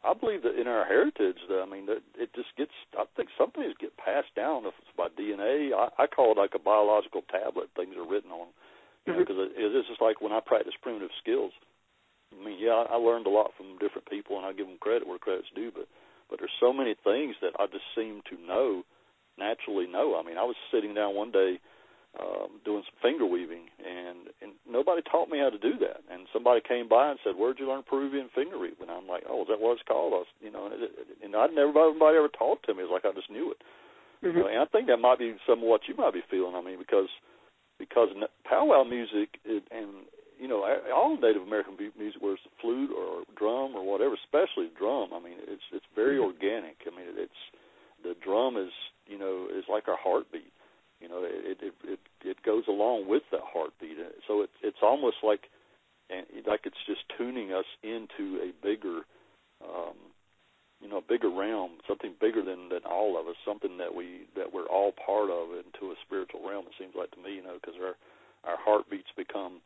I 0.03 0.13
believe 0.13 0.43
that 0.43 0.59
in 0.59 0.67
our 0.67 0.83
heritage, 0.83 1.39
that 1.47 1.63
I 1.63 1.69
mean, 1.69 1.87
that 1.87 2.03
it 2.19 2.35
just 2.35 2.51
gets. 2.57 2.75
I 2.97 3.05
think 3.15 3.29
some 3.37 3.51
things 3.51 3.73
get 3.79 3.95
passed 3.95 4.35
down 4.35 4.65
if 4.67 4.75
it's 4.83 4.95
by 4.97 5.07
DNA. 5.15 5.71
I, 5.71 6.03
I 6.03 6.07
call 6.07 6.35
it 6.35 6.37
like 6.37 6.55
a 6.55 6.59
biological 6.59 7.23
tablet. 7.31 7.71
Things 7.75 7.95
are 7.95 8.07
written 8.07 8.31
on 8.31 8.51
you 9.05 9.13
know, 9.13 9.19
mm-hmm. 9.19 9.23
because 9.23 9.39
it, 9.39 9.55
it's 9.55 9.87
just 9.87 10.01
like 10.01 10.19
when 10.19 10.35
I 10.35 10.39
practice 10.43 10.75
primitive 10.81 11.15
skills. 11.23 11.51
I 12.33 12.43
mean, 12.43 12.57
yeah, 12.59 12.83
I 12.89 12.97
learned 12.97 13.27
a 13.27 13.33
lot 13.33 13.51
from 13.55 13.77
different 13.77 14.09
people, 14.09 14.37
and 14.37 14.45
I 14.45 14.51
give 14.51 14.67
them 14.67 14.81
credit 14.81 15.07
where 15.07 15.21
credit's 15.21 15.53
due. 15.55 15.71
But 15.71 15.87
but 16.29 16.39
there's 16.39 16.59
so 16.59 16.73
many 16.73 16.95
things 17.03 17.35
that 17.41 17.55
I 17.59 17.67
just 17.67 17.87
seem 17.95 18.21
to 18.27 18.35
know 18.41 18.83
naturally 19.37 19.87
know. 19.87 20.19
I 20.19 20.27
mean, 20.27 20.37
I 20.37 20.43
was 20.43 20.55
sitting 20.71 20.93
down 20.93 21.15
one 21.15 21.31
day 21.31 21.59
um, 22.19 22.61
doing 22.61 22.83
some 22.85 22.99
finger 23.01 23.25
weaving, 23.25 23.73
and 23.81 24.29
and 24.41 24.53
nobody 24.69 25.01
taught 25.01 25.33
me 25.33 25.41
how 25.41 25.49
to 25.49 25.57
do 25.57 25.81
that. 25.81 26.05
And 26.13 26.29
somebody 26.29 26.61
came 26.61 26.85
by 26.87 27.09
and 27.09 27.17
said, 27.23 27.33
"Where'd 27.33 27.57
you 27.57 27.67
learn 27.67 27.81
Peruvian 27.81 28.29
finger 28.35 28.59
weaving?" 28.59 28.85
And 28.85 28.91
I'm 28.91 29.07
like, 29.07 29.23
"Oh, 29.25 29.41
is 29.41 29.49
that 29.49 29.59
what 29.59 29.81
it's 29.81 29.87
called?" 29.87 30.13
I 30.13 30.21
was, 30.21 30.31
you 30.37 30.51
know, 30.51 30.69
and, 30.69 30.77
it, 30.77 30.93
and 31.23 31.33
I'd 31.35 31.57
never 31.57 31.73
nobody 31.73 32.17
ever 32.17 32.29
taught 32.29 32.61
to 32.63 32.73
me. 32.73 32.85
It's 32.85 32.93
like 32.93 33.05
I 33.05 33.17
just 33.17 33.33
knew 33.33 33.49
it. 33.49 33.57
Mm-hmm. 34.21 34.37
You 34.37 34.43
know, 34.45 34.49
and 34.49 34.61
I 34.61 34.65
think 34.69 34.87
that 34.87 35.01
might 35.01 35.17
be 35.17 35.33
some 35.49 35.65
of 35.65 35.67
what 35.67 35.89
you 35.89 35.97
might 35.97 36.13
be 36.13 36.21
feeling. 36.29 36.53
I 36.53 36.61
mean, 36.61 36.77
because 36.77 37.09
because 37.81 38.13
powwow 38.45 38.85
music 38.85 39.41
it, 39.41 39.65
and 39.73 40.05
you 40.37 40.45
know 40.45 40.61
all 40.93 41.17
Native 41.17 41.41
American 41.41 41.73
music, 41.97 42.21
whether 42.21 42.37
it's 42.37 42.45
the 42.45 42.53
flute 42.61 42.93
or 42.93 43.25
drum 43.33 43.73
or 43.73 43.81
whatever, 43.81 44.13
especially 44.13 44.69
drum. 44.77 45.17
I 45.17 45.19
mean, 45.19 45.41
it's 45.49 45.65
it's 45.73 45.89
very 45.97 46.21
mm-hmm. 46.21 46.29
organic. 46.29 46.77
I 46.85 46.93
mean, 46.93 47.09
it's 47.17 47.41
the 48.05 48.13
drum 48.21 48.53
is 48.53 48.69
you 49.09 49.17
know 49.17 49.49
is 49.49 49.65
like 49.65 49.89
our 49.89 49.97
heartbeat 49.97 50.53
you 51.03 51.09
know, 51.09 51.27
it 51.27 51.59
it 51.59 51.73
it, 51.83 51.99
it 52.23 52.37
goes 52.43 52.63
along 52.67 53.09
with 53.09 53.23
that 53.31 53.43
heartbeat. 53.43 53.97
So 54.27 54.41
it's 54.41 54.55
it's 54.63 54.79
almost 54.81 55.17
like 55.21 55.51
and 56.09 56.25
like 56.47 56.61
it's 56.63 56.79
just 56.87 57.03
tuning 57.17 57.51
us 57.51 57.67
into 57.83 58.39
a 58.39 58.55
bigger 58.63 59.03
um 59.59 59.99
you 60.83 60.91
know, 60.91 60.99
bigger 60.99 61.31
realm, 61.31 61.79
something 61.87 62.11
bigger 62.19 62.43
than 62.43 62.67
than 62.67 62.83
all 62.83 63.15
of 63.15 63.27
us, 63.27 63.39
something 63.47 63.77
that 63.79 63.95
we 63.95 64.27
that 64.35 64.51
we're 64.51 64.67
all 64.67 64.91
part 64.91 65.31
of 65.31 65.55
into 65.55 65.95
a 65.95 65.97
spiritual 66.05 66.43
realm. 66.43 66.67
It 66.67 66.75
seems 66.77 66.91
like 66.95 67.11
to 67.11 67.23
me, 67.23 67.39
you 67.39 67.43
know, 67.43 67.55
because 67.55 67.79
our 67.79 67.95
our 68.43 68.59
heartbeats 68.59 69.15
become, 69.15 69.63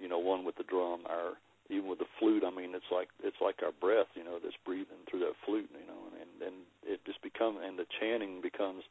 you 0.00 0.08
know, 0.08 0.18
one 0.18 0.44
with 0.44 0.56
the 0.56 0.64
drum. 0.64 1.04
Our 1.04 1.36
even 1.68 1.88
with 1.88 2.00
the 2.00 2.08
flute, 2.18 2.44
I 2.44 2.50
mean, 2.50 2.72
it's 2.72 2.88
like 2.88 3.08
it's 3.22 3.40
like 3.44 3.60
our 3.60 3.76
breath, 3.76 4.08
you 4.16 4.24
know, 4.24 4.40
that's 4.40 4.56
breathing 4.64 5.04
through 5.04 5.20
that 5.28 5.36
flute, 5.44 5.68
you 5.68 5.84
know, 5.84 6.00
and 6.16 6.32
and 6.40 6.56
it 6.82 7.04
just 7.04 7.20
becomes 7.20 7.60
and 7.60 7.78
the 7.78 7.84
chanting 8.00 8.40
becomes, 8.40 8.84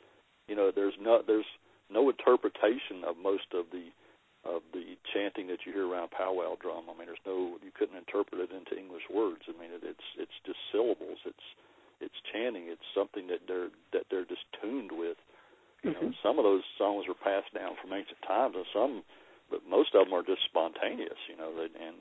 you 0.48 0.56
know, 0.56 0.70
there's 0.70 0.96
no 1.02 1.26
there's 1.26 1.50
no 1.90 2.10
interpretation 2.10 3.04
of 3.08 3.18
most 3.18 3.52
of 3.54 3.72
the 3.72 3.92
of 4.44 4.60
the 4.75 5.00
chanting 5.16 5.48
that 5.48 5.63
you 5.63 5.72
hear 5.72 5.88
around 5.88 6.12
powwow 6.12 6.60
drum. 6.60 6.92
I 6.92 6.94
mean, 6.98 7.08
there's 7.08 7.24
no 7.25 7.56
you 7.63 7.72
couldn't 7.72 7.96
interpret 7.96 8.44
it 8.44 8.52
into 8.52 8.75
English 8.75 9.08
words. 9.08 9.48
I 9.48 9.56
mean, 9.56 9.72
it, 9.72 9.84
it's 9.84 10.08
it's 10.20 10.38
just 10.46 10.60
syllables. 10.72 11.20
It's 11.25 11.48
it's 12.04 12.20
chanting. 12.32 12.68
It's 12.68 12.86
something 12.92 13.28
that 13.28 13.48
they're 13.48 13.72
that 13.96 14.12
they're 14.12 14.28
just 14.28 14.44
tuned 14.60 14.92
with. 14.92 15.18
You 15.84 15.92
know, 15.92 16.12
mm-hmm. 16.12 16.24
some 16.24 16.40
of 16.40 16.48
those 16.48 16.63
songs 16.80 17.08
are 17.12 17.16
passed 17.16 17.52
down 17.52 17.75
from 17.80 17.92
ancient 17.92 18.24
times, 18.24 18.56
and 18.56 18.68
some, 18.72 19.04
but 19.52 19.68
most 19.68 19.92
of 19.96 20.08
them 20.08 20.16
are 20.16 20.24
just 20.24 20.44
spontaneous. 20.48 21.20
You 21.28 21.36
know, 21.36 21.52
that, 21.60 21.75
and 21.75 22.00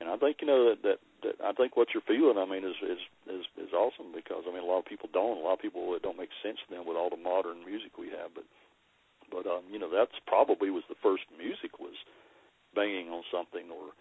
and 0.00 0.08
I 0.08 0.16
think 0.16 0.40
you 0.40 0.48
know 0.48 0.72
that, 0.72 0.80
that 0.84 0.98
that 1.24 1.36
I 1.44 1.52
think 1.52 1.76
what 1.76 1.92
you're 1.92 2.04
feeling. 2.08 2.40
I 2.40 2.48
mean, 2.48 2.64
is 2.64 2.76
is 2.80 3.02
is 3.28 3.44
is 3.68 3.72
awesome 3.76 4.16
because 4.16 4.48
I 4.48 4.52
mean 4.52 4.64
a 4.64 4.68
lot 4.68 4.80
of 4.80 4.88
people 4.88 5.12
don't. 5.12 5.40
A 5.40 5.44
lot 5.44 5.60
of 5.60 5.64
people 5.64 5.92
it 5.92 6.00
don't 6.00 6.16
make 6.16 6.32
sense 6.40 6.56
to 6.64 6.68
them 6.72 6.88
with 6.88 6.96
all 6.96 7.12
the 7.12 7.20
modern 7.20 7.64
music 7.68 8.00
we 8.00 8.08
have, 8.16 8.32
but 8.32 8.47
um, 9.48 9.64
you 9.70 9.78
know, 9.78 9.88
that's 9.88 10.14
probably 10.26 10.70
was 10.70 10.84
the 10.88 11.00
first 11.02 11.24
music 11.36 11.80
was 11.80 11.96
banging 12.74 13.08
on 13.08 13.22
something 13.32 13.72
or 13.72 13.96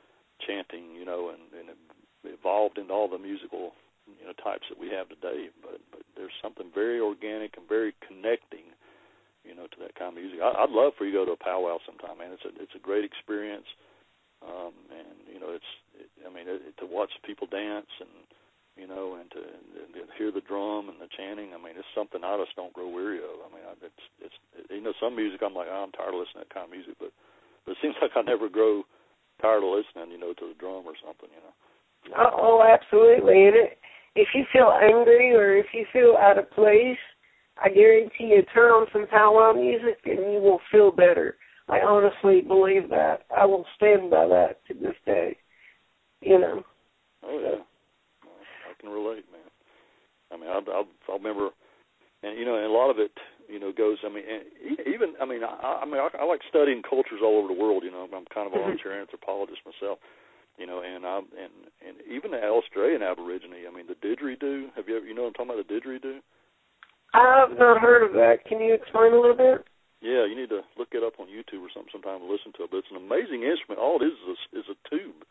chanting, 0.46 0.94
you 0.94 1.06
know, 1.06 1.32
and, 1.32 1.42
and 1.56 1.72
it 1.72 1.80
evolved 2.28 2.78
into 2.78 2.94
all 2.94 3.08
the 3.08 3.18
musical 3.18 3.72
you 4.08 4.24
know 4.24 4.36
types 4.40 4.68
that 4.70 4.80
we 4.80 4.90
have 4.92 5.10
today. 5.10 5.50
But 5.62 5.80
but 5.92 6.04
there's 6.16 6.36
something 6.42 6.72
very 6.74 7.00
organic 7.00 7.58
and 7.58 7.68
very 7.68 7.96
connecting, 8.06 8.72
you 9.44 9.56
know, 9.56 9.68
to 9.68 9.78
that 9.84 9.96
kind 9.96 10.16
of 10.16 10.20
music. 10.22 10.40
I, 10.44 10.64
I'd 10.64 10.76
love 10.76 10.94
for 10.98 11.06
you 11.06 11.12
to 11.12 11.24
go 11.24 11.26
to 11.32 11.40
a 11.40 11.44
powwow 11.44 11.80
sometime, 11.86 12.20
man. 12.20 12.36
It's 12.36 12.48
a 12.48 12.52
it's 12.62 12.76
a 12.76 12.84
great 12.84 13.04
experience, 13.04 13.68
um, 14.44 14.74
and 14.92 15.16
you 15.28 15.40
know, 15.40 15.52
it's 15.52 15.72
it, 15.96 16.10
I 16.24 16.30
mean, 16.32 16.48
it, 16.48 16.76
to 16.80 16.86
watch 16.86 17.12
people 17.26 17.48
dance 17.48 17.92
and 18.00 18.12
you 18.78 18.86
know, 18.86 19.18
and 19.18 19.26
to, 19.34 19.42
and 19.42 19.90
to 19.98 20.06
hear 20.22 20.30
the 20.30 20.46
drum 20.46 20.88
and 20.88 21.02
the 21.02 21.10
chanting. 21.18 21.50
I 21.50 21.58
mean, 21.58 21.74
it's 21.74 21.98
something 21.98 22.22
I 22.22 22.38
just 22.38 22.54
don't 22.54 22.72
grow 22.78 22.88
weary 22.88 23.18
of. 23.18 23.42
I 23.42 23.50
mean, 23.50 23.66
it's 23.82 24.06
it's 24.22 24.40
you 24.78 24.84
know, 24.86 24.94
some 25.02 25.18
music 25.18 25.42
I'm 25.42 25.58
like, 25.58 25.68
oh, 25.70 25.90
I'm 25.90 25.92
tired 25.92 26.14
of 26.14 26.22
listening 26.22 26.46
to 26.46 26.50
that 26.50 26.54
kind 26.54 26.70
of 26.70 26.72
music, 26.72 26.94
but 27.02 27.10
but 27.66 27.74
it 27.74 27.82
seems 27.82 27.98
like 28.02 28.14
I 28.14 28.22
never 28.22 28.48
grow 28.48 28.86
tired 29.42 29.66
of 29.66 29.74
listening, 29.74 30.14
you 30.14 30.22
know, 30.22 30.34
to 30.38 30.54
the 30.54 30.58
drum 30.62 30.86
or 30.86 30.94
something, 31.02 31.30
you 31.34 31.42
know. 31.42 31.54
Oh, 32.14 32.62
absolutely. 32.62 33.50
And 33.50 33.56
it, 33.58 33.78
if 34.16 34.30
you 34.34 34.46
feel 34.54 34.72
angry 34.72 35.34
or 35.34 35.58
if 35.58 35.68
you 35.74 35.86
feel 35.92 36.16
out 36.18 36.38
of 36.38 36.50
place, 36.52 37.02
I 37.62 37.70
guarantee 37.70 38.32
you 38.32 38.44
turn 38.54 38.72
on 38.72 38.88
some 38.94 39.08
powwow 39.08 39.54
music 39.54 40.00
and 40.06 40.32
you 40.32 40.40
will 40.40 40.62
feel 40.72 40.92
better. 40.92 41.38
I 41.68 41.82
honestly 41.82 42.42
believe 42.42 42.90
that. 42.90 43.26
I 43.36 43.46
will 43.46 43.66
stand 43.76 44.10
by 44.10 44.28
that 44.28 44.62
to 44.68 44.74
this 44.74 44.96
day. 45.06 45.36
You 46.22 46.40
know. 46.40 46.64
Oh 47.24 47.40
yeah 47.42 47.62
I 48.24 48.82
can 48.82 48.90
relate, 48.90 49.26
man. 49.32 49.42
I 50.32 50.38
mean, 50.38 50.50
I, 50.50 50.60
I, 50.72 50.84
I 50.84 51.14
remember, 51.14 51.50
and 52.24 52.38
you 52.38 52.46
know, 52.46 52.56
and 52.56 52.66
a 52.66 52.70
lot 52.70 52.90
of 52.90 53.00
it, 53.00 53.12
you 53.48 53.60
know, 53.60 53.72
goes. 53.72 53.98
I 54.06 54.10
mean, 54.10 54.24
even 54.86 55.16
I 55.20 55.26
mean, 55.26 55.44
I, 55.44 55.82
I 55.82 55.86
mean, 55.86 56.00
I, 56.00 56.08
I 56.20 56.26
like 56.26 56.42
studying 56.48 56.84
cultures 56.84 57.24
all 57.24 57.40
over 57.40 57.48
the 57.48 57.60
world. 57.60 57.84
You 57.84 57.92
know, 57.92 58.06
I'm 58.06 58.28
kind 58.30 58.48
of 58.48 58.54
an 58.54 58.60
mm-hmm. 58.60 58.78
armchair 58.78 59.00
anthropologist 59.00 59.64
myself. 59.66 60.00
You 60.58 60.66
know, 60.66 60.82
and 60.82 61.06
I'm 61.06 61.30
and 61.38 61.54
and 61.86 61.96
even 62.08 62.32
the 62.32 62.42
Australian 62.42 63.02
Aborigine. 63.02 63.54
I 63.68 63.72
mean, 63.74 63.88
the 63.88 64.00
didgeridoo. 64.00 64.74
Have 64.76 64.88
you 64.88 64.98
ever, 64.98 65.06
you 65.06 65.14
know, 65.14 65.30
what 65.30 65.36
I'm 65.36 65.48
talking 65.48 65.54
about 65.54 65.68
the 65.68 65.74
didgeridoo? 65.74 66.20
I've 67.14 67.58
not 67.58 67.80
heard 67.80 68.04
of 68.04 68.14
that. 68.14 68.46
Can 68.46 68.60
you 68.60 68.74
explain 68.74 69.14
a 69.14 69.20
little 69.20 69.38
bit? 69.38 69.66
Yeah, 70.02 70.30
you 70.30 70.38
need 70.38 70.54
to 70.54 70.62
look 70.78 70.94
it 70.94 71.02
up 71.02 71.18
on 71.18 71.26
YouTube 71.26 71.66
or 71.66 71.74
something 71.74 71.90
sometime 71.90 72.22
to 72.22 72.30
listen 72.30 72.54
to 72.58 72.68
it. 72.68 72.70
But 72.70 72.86
it's 72.86 72.94
an 72.94 73.02
amazing 73.02 73.48
instrument. 73.48 73.82
All 73.82 73.98
it 73.98 74.06
is 74.06 74.14
is 74.14 74.30
a, 74.30 74.38
is 74.60 74.68
a 74.70 74.78
tube 74.92 75.26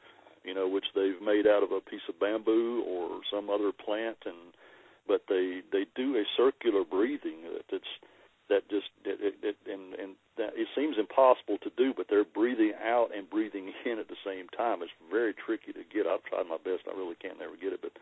you 0.47 0.55
know, 0.55 0.71
which 0.71 0.87
they've 0.95 1.21
made 1.21 1.45
out 1.45 1.67
of 1.67 1.75
a 1.75 1.83
piece 1.83 2.07
of 2.09 2.23
bamboo 2.23 2.87
or 2.87 3.21
some 3.35 3.51
other 3.51 3.75
plant, 3.75 4.17
and 4.25 4.55
but 5.07 5.23
they 5.29 5.63
they 5.73 5.87
do 5.95 6.17
a 6.17 6.25
circular 6.37 6.85
breathing 6.85 7.43
that 7.43 7.65
it's 7.71 7.93
that 8.49 8.69
just 8.71 8.91
it, 9.05 9.19
it, 9.21 9.35
it 9.43 9.57
and 9.71 9.95
and 9.95 10.17
that 10.37 10.53
it 10.55 10.69
seems 10.75 10.97
impossible 10.99 11.59
to 11.63 11.71
do, 11.77 11.95
but 11.97 12.07
they're 12.09 12.25
breathing 12.25 12.73
out 12.83 13.11
and 13.17 13.29
breathing 13.29 13.73
in 13.87 13.99
at 13.99 14.09
the 14.09 14.21
same 14.25 14.49
time. 14.57 14.83
It's 14.83 14.93
very 15.11 15.35
tricky 15.35 15.73
to 15.73 15.85
get. 15.93 16.07
I've 16.07 16.25
tried 16.25 16.49
my 16.49 16.59
best. 16.59 16.87
I 16.87 16.97
really 16.97 17.17
can't 17.17 17.39
never 17.39 17.57
get 17.57 17.73
it, 17.73 17.81
but 17.83 17.93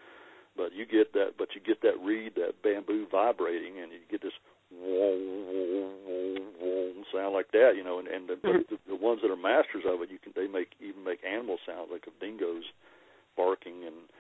but 0.57 0.73
you 0.73 0.87
get 0.87 1.13
that, 1.15 1.35
but 1.39 1.55
you 1.55 1.61
get 1.61 1.83
that 1.83 1.99
reed, 2.03 2.35
that 2.37 2.63
bamboo 2.63 3.07
vibrating, 3.11 3.81
and 3.83 3.91
you 3.91 3.99
get 4.11 4.23
this 4.23 4.35
sound 7.15 7.35
like 7.35 7.51
that, 7.53 7.75
you 7.77 7.85
know, 7.85 7.99
and, 7.99 8.09
and 8.09 8.29
the, 8.29 8.35
mm-hmm. 8.35 8.67
the, 8.69 8.79
the 8.89 8.99
ones 8.99 9.21
that 9.23 9.31
are 9.31 9.39
masters 9.39 9.85
of 9.87 10.03
it, 10.03 10.11
you 10.11 10.19
can 10.19 10.33
they 10.35 10.51
make 10.51 10.75
even 10.83 11.05
make 11.05 11.23
animal 11.23 11.59
sounds 11.63 11.89
like 11.91 12.07
of 12.07 12.15
dingoes 12.19 12.65
barking 13.37 13.87
and 13.87 14.11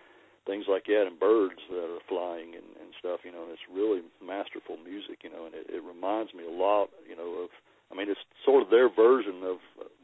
things 0.46 0.66
like 0.68 0.84
that, 0.86 1.08
and 1.08 1.18
birds 1.18 1.60
that 1.70 1.88
are 1.88 2.04
flying 2.08 2.52
and, 2.54 2.68
and 2.80 2.92
stuff, 3.00 3.24
you 3.24 3.32
know. 3.32 3.48
And 3.48 3.52
it's 3.52 3.68
really 3.68 4.04
masterful 4.20 4.76
music, 4.76 5.24
you 5.24 5.30
know, 5.32 5.48
and 5.48 5.54
it, 5.54 5.66
it 5.68 5.82
reminds 5.82 6.34
me 6.34 6.44
a 6.44 6.52
lot, 6.52 6.90
you 7.08 7.16
know, 7.16 7.44
of. 7.44 7.50
I 7.92 7.96
mean, 7.96 8.08
it's 8.08 8.24
sort 8.42 8.64
of 8.64 8.72
their 8.72 8.88
version 8.88 9.44
of, 9.44 9.60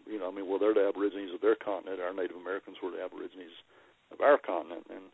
you 0.07 0.21
know, 0.21 0.29
I 0.29 0.33
mean, 0.37 0.47
well, 0.47 0.61
they're 0.61 0.77
the 0.77 0.87
Aborigines 0.93 1.33
of 1.33 1.41
their 1.41 1.57
continent. 1.57 1.99
Our 1.99 2.13
Native 2.13 2.37
Americans 2.37 2.77
were 2.79 2.93
the 2.93 3.03
Aborigines 3.03 3.57
of 4.13 4.21
our 4.21 4.39
continent, 4.39 4.87
and 4.91 5.11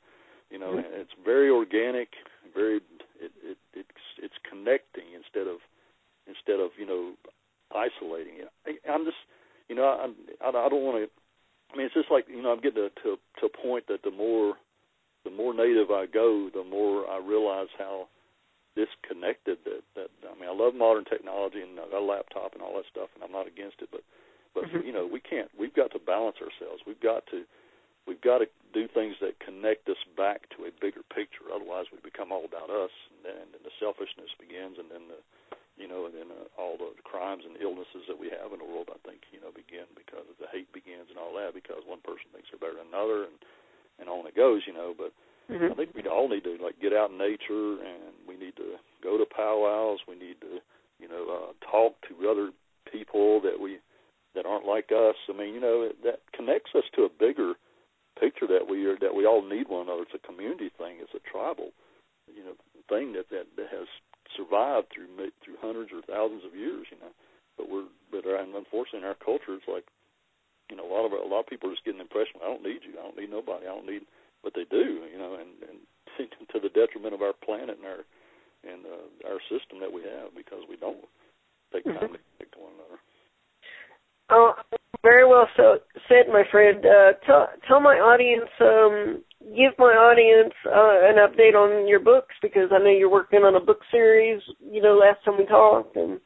you 0.51 0.59
know, 0.59 0.79
mm-hmm. 0.79 1.01
it's 1.01 1.15
very 1.25 1.51
organic, 1.51 2.09
very 2.55 2.83
it, 3.21 3.33
it 3.43 3.59
it's 3.75 4.07
it's 4.23 4.39
connecting 4.49 5.15
instead 5.15 5.47
of 5.47 5.59
instead 6.27 6.61
of 6.61 6.71
you 6.79 6.87
know 6.87 7.15
isolating 7.75 8.39
it. 8.39 8.51
I, 8.67 8.79
I'm 8.91 9.05
just 9.05 9.19
you 9.69 9.75
know 9.75 9.85
I 9.85 10.07
I, 10.45 10.49
I 10.51 10.69
don't 10.69 10.85
want 10.85 10.99
to. 11.03 11.09
I 11.73 11.77
mean, 11.77 11.87
it's 11.87 11.95
just 11.95 12.11
like 12.11 12.27
you 12.29 12.43
know 12.43 12.53
I'm 12.53 12.61
getting 12.61 12.89
to, 12.89 12.91
to 13.03 13.17
to 13.41 13.47
a 13.47 13.53
point 13.53 13.87
that 13.89 14.03
the 14.03 14.11
more 14.11 14.55
the 15.27 15.35
more 15.35 15.51
native 15.51 15.91
I 15.91 16.07
go, 16.07 16.47
the 16.55 16.63
more 16.63 17.03
I 17.11 17.19
realize 17.19 17.67
how 17.75 18.07
disconnected 18.79 19.59
that 19.67 19.83
that 19.99 20.11
I 20.23 20.39
mean 20.39 20.47
I 20.47 20.55
love 20.55 20.77
modern 20.77 21.09
technology 21.09 21.65
and 21.65 21.75
I 21.81 21.91
got 21.91 22.05
a 22.05 22.07
laptop 22.07 22.53
and 22.55 22.63
all 22.63 22.77
that 22.79 22.87
stuff 22.87 23.09
and 23.17 23.25
I'm 23.27 23.35
not 23.35 23.51
against 23.51 23.83
it, 23.83 23.91
but 23.91 24.07
but 24.55 24.71
mm-hmm. 24.71 24.87
you 24.87 24.93
know 24.95 25.03
we 25.03 25.19
can't 25.19 25.51
we've 25.59 25.75
got 25.75 25.91
to 25.93 25.99
balance 25.99 26.39
ourselves. 26.39 26.87
We've 26.87 27.01
got 27.01 27.27
to 27.35 27.43
we've 28.07 28.23
got 28.23 28.39
to 28.45 28.49
do 28.71 28.87
things 28.87 29.19
that 29.19 29.43
connect 29.43 29.89
us 29.91 29.99
back 30.15 30.47
to 30.55 30.71
a 30.71 30.77
bigger 30.79 31.03
picture. 31.11 31.51
Otherwise, 31.51 31.91
we 31.91 31.99
become 32.05 32.31
all 32.31 32.47
about 32.47 32.71
us, 32.71 32.93
and 33.11 33.27
then 33.27 33.51
and 33.57 33.65
the 33.67 33.75
selfishness 33.83 34.31
begins, 34.39 34.79
and 34.79 34.93
then 34.93 35.11
the 35.11 35.19
you 35.77 35.85
know, 35.85 36.09
and 36.09 36.17
then 36.17 36.33
uh, 36.33 36.49
all 36.57 36.81
the 36.81 36.97
crimes 37.05 37.45
and 37.45 37.61
illnesses 37.61 38.09
that 38.09 38.17
we 38.17 38.33
have 38.33 38.49
in 38.57 38.65
the 38.65 38.69
world, 38.69 38.89
I 38.89 38.97
think, 39.05 39.29
you 39.29 39.37
know, 39.45 39.53
begin 39.53 39.85
because 39.93 40.25
the 40.41 40.49
hate 40.49 40.73
begins 40.73 41.13
and 41.13 41.21
all 41.21 41.37
that 41.37 41.53
because 41.53 41.85
one 41.85 42.01
person 42.01 42.33
thinks 42.33 42.49
they're 42.49 42.61
better 42.61 42.81
than 42.81 42.89
another, 42.89 43.29
and 43.29 43.37
and 43.99 44.09
on 44.09 44.27
it 44.27 44.37
goes, 44.37 44.63
you 44.67 44.73
know. 44.73 44.95
But 44.97 45.13
mm-hmm. 45.51 45.73
I 45.73 45.75
think 45.75 45.95
we 45.95 46.03
all 46.09 46.29
need 46.29 46.45
to 46.45 46.57
like 46.63 46.81
get 46.81 46.93
out 46.93 47.11
in 47.11 47.19
nature, 47.19 47.81
and 47.81 48.15
we 48.29 48.37
need 48.37 48.57
to 48.57 48.77
go 49.03 49.19
to 49.19 49.25
powwows. 49.25 50.01
We 50.09 50.15
need 50.15 50.41
to, 50.41 50.61
you 51.01 51.09
know, 51.09 51.27
uh, 51.29 51.53
talk 51.71 51.95
to 52.09 52.31
other 52.31 52.51
people 52.91 53.41
that 53.43 53.61
we 53.61 53.79
that 54.35 54.47
aren't 54.47 54.67
like 54.67 54.93
us. 54.93 55.17
I 55.29 55.37
mean, 55.37 55.55
you 55.55 55.61
know, 55.61 55.89
that 56.05 56.21
connects 56.35 56.71
us 56.75 56.85
to 56.95 57.03
a 57.03 57.09
bigger 57.09 57.55
picture 58.21 58.47
that 58.47 58.69
we 58.69 58.87
are 58.87 58.97
that 59.01 59.15
we 59.15 59.27
all 59.27 59.47
need 59.47 59.69
one 59.69 59.89
another. 59.89 60.03
It's 60.03 60.17
a 60.17 60.27
community 60.27 60.71
thing. 60.77 60.99
It's 61.01 61.15
a 61.17 61.25
tribal, 61.31 61.73
you 62.29 62.45
know, 62.45 62.57
thing 62.89 63.13
that 63.13 63.29
that, 63.31 63.47
that 63.57 63.69
has 63.73 63.89
survived 64.37 64.89
through 64.93 65.09
through 65.45 65.57
hundreds 65.61 65.93
or 65.93 66.03
thousands 66.03 66.45
of 66.45 66.55
years. 66.55 66.87
You 66.91 66.99
know, 67.01 67.13
but 67.57 67.69
we're 67.69 67.89
but 68.13 68.27
our, 68.29 68.37
unfortunately 68.41 69.01
in 69.01 69.09
our 69.09 69.19
culture, 69.19 69.57
it's 69.57 69.69
like, 69.69 69.85
a 70.87 70.91
lot 70.91 71.05
of 71.05 71.13
a 71.13 71.27
lot 71.27 71.43
of 71.43 71.51
people 71.51 71.69
are 71.69 71.75
just 71.75 71.85
getting 71.85 71.99
the 71.99 72.09
impression 72.09 72.39
I 72.39 72.49
don't 72.49 72.63
need 72.63 72.87
you. 72.87 72.95
I 72.95 73.03
don't 73.03 73.19
need 73.19 73.31
nobody. 73.31 73.67
I 73.67 73.75
don't 73.75 73.91
need. 73.91 74.07
But 74.43 74.55
they 74.55 74.65
do. 74.71 75.03
You 75.11 75.19
know, 75.19 75.35
and 75.35 75.51
and 75.67 75.83
to 76.55 76.61
the 76.63 76.71
detriment 76.71 77.13
of 77.13 77.21
our 77.21 77.35
planet 77.35 77.77
and 77.77 77.87
our 77.87 78.07
and 78.65 78.87
uh, 78.87 79.29
our 79.29 79.41
system 79.51 79.83
that 79.83 79.93
we 79.93 80.03
have 80.03 80.35
because 80.35 80.63
we 80.71 80.77
don't 80.77 81.03
take 81.73 81.85
time 81.85 81.95
mm-hmm. 81.95 82.17
to 82.17 82.23
connect 82.39 82.53
to 82.55 82.61
one 82.63 82.73
another. 82.79 82.99
Oh, 84.31 84.55
very 85.03 85.27
well 85.27 85.47
so, 85.57 85.79
said, 86.09 86.27
my 86.33 86.43
friend. 86.51 86.85
Uh, 86.85 87.13
tell 87.25 87.49
tell 87.69 87.81
my 87.81 87.95
audience, 87.95 88.51
um, 88.61 89.23
give 89.55 89.79
my 89.79 89.95
audience 89.95 90.55
uh, 90.67 91.07
an 91.07 91.23
update 91.23 91.55
on 91.55 91.87
your 91.87 92.01
books 92.01 92.35
because 92.43 92.71
I 92.73 92.79
know 92.79 92.91
you're 92.91 93.11
working 93.11 93.41
on 93.41 93.55
a 93.55 93.61
book 93.61 93.81
series. 93.91 94.43
You 94.61 94.83
know, 94.83 94.97
last 94.97 95.25
time 95.25 95.39
we 95.39 95.47
talked, 95.47 95.95
and 95.97 96.19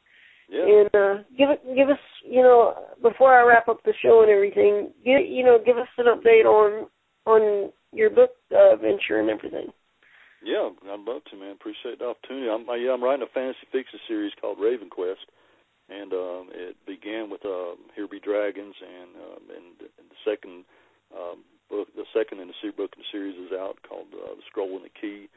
yeah. 0.49 0.65
and 0.65 0.95
uh, 0.95 1.23
give 1.37 1.51
it 1.51 1.61
give 1.77 1.91
us, 1.91 2.01
you 2.31 2.43
know, 2.43 2.75
before 3.03 3.35
I 3.35 3.43
wrap 3.43 3.69
up 3.69 3.83
the 3.85 3.93
show 4.01 4.23
and 4.23 4.31
everything, 4.31 4.93
give 5.05 5.27
you 5.27 5.45
know, 5.45 5.59
give 5.65 5.77
us 5.77 5.89
an 5.99 6.07
update 6.07 6.45
on 6.45 6.89
on 7.27 7.73
your 7.93 8.11
book 8.11 8.31
uh, 8.53 8.77
venture 8.77 9.19
and 9.19 9.31
everything. 9.31 9.69
Yeah, 10.43 10.71
I'd 10.89 11.01
love 11.01 11.23
to, 11.31 11.37
man. 11.37 11.53
Appreciate 11.53 11.99
the 11.99 12.07
opportunity. 12.07 12.49
I'm 12.49 12.65
yeah, 12.81 12.93
I'm 12.93 13.03
writing 13.03 13.27
a 13.27 13.35
fantasy 13.35 13.67
fiction 13.73 13.99
series 14.09 14.33
called 14.41 14.59
Raven 14.61 14.89
Quest 14.89 15.27
and 15.91 16.13
um, 16.13 16.49
it 16.55 16.77
began 16.87 17.29
with 17.29 17.45
uh, 17.45 17.75
Here 17.95 18.07
Be 18.07 18.21
Dragons, 18.21 18.75
and 18.79 19.11
um, 19.19 19.43
and, 19.51 19.67
the 19.81 20.21
second 20.25 20.65
um, 21.11 21.43
book, 21.69 21.89
the 21.97 22.07
second 22.15 22.39
in 22.41 22.49
the 22.49 22.73
book 22.77 22.95
in 22.95 23.03
the 23.03 23.11
series 23.11 23.35
is 23.35 23.53
out 23.53 23.77
called 23.87 24.07
uh, 24.15 24.35
The 24.39 24.43
Scroll 24.47 24.77
and 24.77 24.87
the 24.87 24.95
Key. 24.95 25.29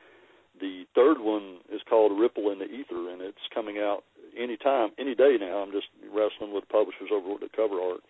The 0.61 0.85
third 0.93 1.17
one 1.19 1.65
is 1.73 1.81
called 1.89 2.19
Ripple 2.19 2.51
in 2.51 2.59
the 2.59 2.69
Ether, 2.69 3.09
and 3.09 3.21
it's 3.21 3.49
coming 3.53 3.77
out 3.79 4.03
any 4.37 4.57
time, 4.57 4.91
any 4.97 5.15
day 5.15 5.37
now. 5.39 5.61
I'm 5.63 5.71
just 5.71 5.87
wrestling 6.09 6.53
with 6.53 6.67
publishers 6.69 7.09
over 7.13 7.39
the 7.39 7.49
cover 7.55 7.79
art, 7.81 8.01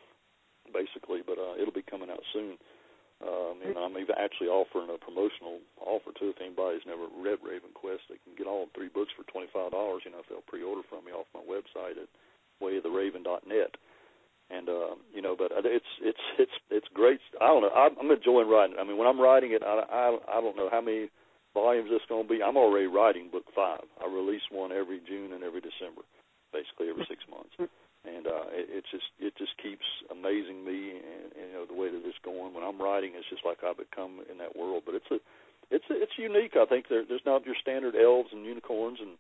basically, 0.74 1.22
but 1.25 1.38
uh, 1.38 1.56
it'll 1.60 1.75
be 1.75 1.86
coming 1.86 2.10
out 2.10 2.24
soon. 2.34 2.58
Um, 3.24 3.63
and 3.63 3.77
I'm 3.80 3.96
even 3.96 4.20
actually 4.20 4.51
offering 4.51 4.92
a 4.92 5.00
promotional 5.00 5.63
offer 5.80 6.12
too. 6.20 6.36
If 6.36 6.44
anybody's 6.44 6.84
never 6.84 7.08
read 7.24 7.39
Raven 7.39 7.72
Quest, 7.72 8.12
they 8.12 8.20
can 8.20 8.36
get 8.36 8.51
all 8.51 8.68
three 8.75 8.92
books 8.92 9.15
for 9.15 9.24
twenty 9.32 9.48
five 9.56 9.72
dollars. 9.72 10.03
You 10.03 10.12
know, 10.12 10.20
if 10.20 10.27
they'll 10.27 10.44
pre-order 10.44 10.84
from 10.92 11.08
me 11.08 11.15
off 11.15 11.30
my 11.32 11.46
website 11.46 11.96
at 11.96 12.12
wayoftheraven.net. 12.60 13.80
And 14.51 14.68
uh, 14.68 15.00
you 15.15 15.22
know, 15.22 15.39
but 15.39 15.56
it's 15.63 15.88
it's 16.03 16.25
it's 16.38 16.58
it's 16.70 16.88
great. 16.94 17.20
I 17.39 17.48
don't 17.48 17.63
know. 17.63 17.72
I'm, 17.72 17.96
I'm 17.96 18.12
enjoying 18.12 18.50
writing. 18.50 18.75
I 18.75 18.84
mean, 18.84 18.98
when 18.98 19.08
I'm 19.08 19.22
writing 19.22 19.53
it, 19.56 19.63
I 19.63 19.88
I, 19.88 20.38
I 20.38 20.42
don't 20.42 20.58
know 20.58 20.68
how 20.68 20.82
many 20.82 21.08
volumes 21.53 21.89
it's 21.94 22.06
going 22.10 22.27
to 22.27 22.30
be. 22.30 22.44
I'm 22.44 22.58
already 22.58 22.88
writing 22.88 23.30
book 23.32 23.46
five. 23.56 23.88
I 24.03 24.12
release 24.12 24.44
one 24.51 24.72
every 24.72 25.00
June 25.08 25.32
and 25.32 25.44
every 25.44 25.62
December, 25.62 26.03
basically 26.63 26.88
every 26.89 27.05
six 27.12 27.27
months. 27.27 27.51
And 28.03 28.27
uh, 28.27 28.48
it, 28.51 28.67
it 28.72 28.84
just 28.91 29.12
it 29.20 29.36
just 29.38 29.55
keeps 29.60 29.88
amazing 30.12 30.63
me, 30.63 30.96
and, 31.00 31.32
and 31.36 31.46
you 31.51 31.55
know 31.55 31.65
the 31.67 31.75
way 31.75 31.91
that 31.91 32.03
it's 32.03 32.20
going. 32.24 32.53
When 32.53 32.63
I'm 32.63 32.79
writing, 32.79 33.15
it's 33.15 33.29
just 33.29 33.46
like 33.46 33.63
I 33.63 33.72
become 33.72 34.20
in 34.32 34.39
that 34.39 34.55
world. 34.55 34.84
But 34.86 34.96
it's 34.96 35.12
a 35.12 35.20
it's 35.72 35.88
a, 35.88 35.96
it's 35.96 36.20
unique. 36.20 36.60
I 36.60 36.65
think 36.65 36.91
there, 36.91 37.08
there's 37.08 37.24
not 37.25 37.46
your 37.46 37.55
standard 37.55 37.96
elves 37.96 38.36
and 38.36 38.43
unicorns 38.43 39.00
and 39.00 39.15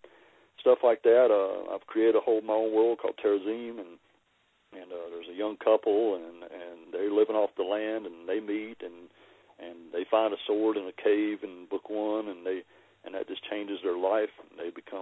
stuff 0.59 0.79
like 0.83 1.03
that. 1.03 1.31
Uh, 1.31 1.73
I've 1.73 1.87
created 1.87 2.15
a 2.15 2.23
whole 2.23 2.41
my 2.41 2.59
own 2.59 2.75
world 2.75 2.99
called 2.99 3.15
Terazim, 3.23 3.79
and 3.79 3.95
and 4.75 4.91
uh, 4.91 5.07
there's 5.15 5.31
a 5.31 5.37
young 5.37 5.55
couple, 5.55 6.15
and 6.19 6.43
and 6.43 6.91
they're 6.91 7.11
living 7.11 7.39
off 7.39 7.55
the 7.55 7.63
land, 7.63 8.05
and 8.05 8.27
they 8.27 8.39
meet, 8.39 8.83
and 8.83 9.07
and 9.63 9.95
they 9.95 10.03
find 10.11 10.33
a 10.33 10.43
sword 10.45 10.75
in 10.75 10.83
a 10.91 11.01
cave 11.01 11.39
in 11.43 11.71
book 11.71 11.89
one, 11.89 12.27
and 12.27 12.45
they 12.45 12.67
and 13.05 13.15
that 13.15 13.27
just 13.27 13.47
changes 13.49 13.79
their 13.83 13.97
life. 13.97 14.35
And 14.43 14.59
they 14.59 14.71
become 14.75 14.92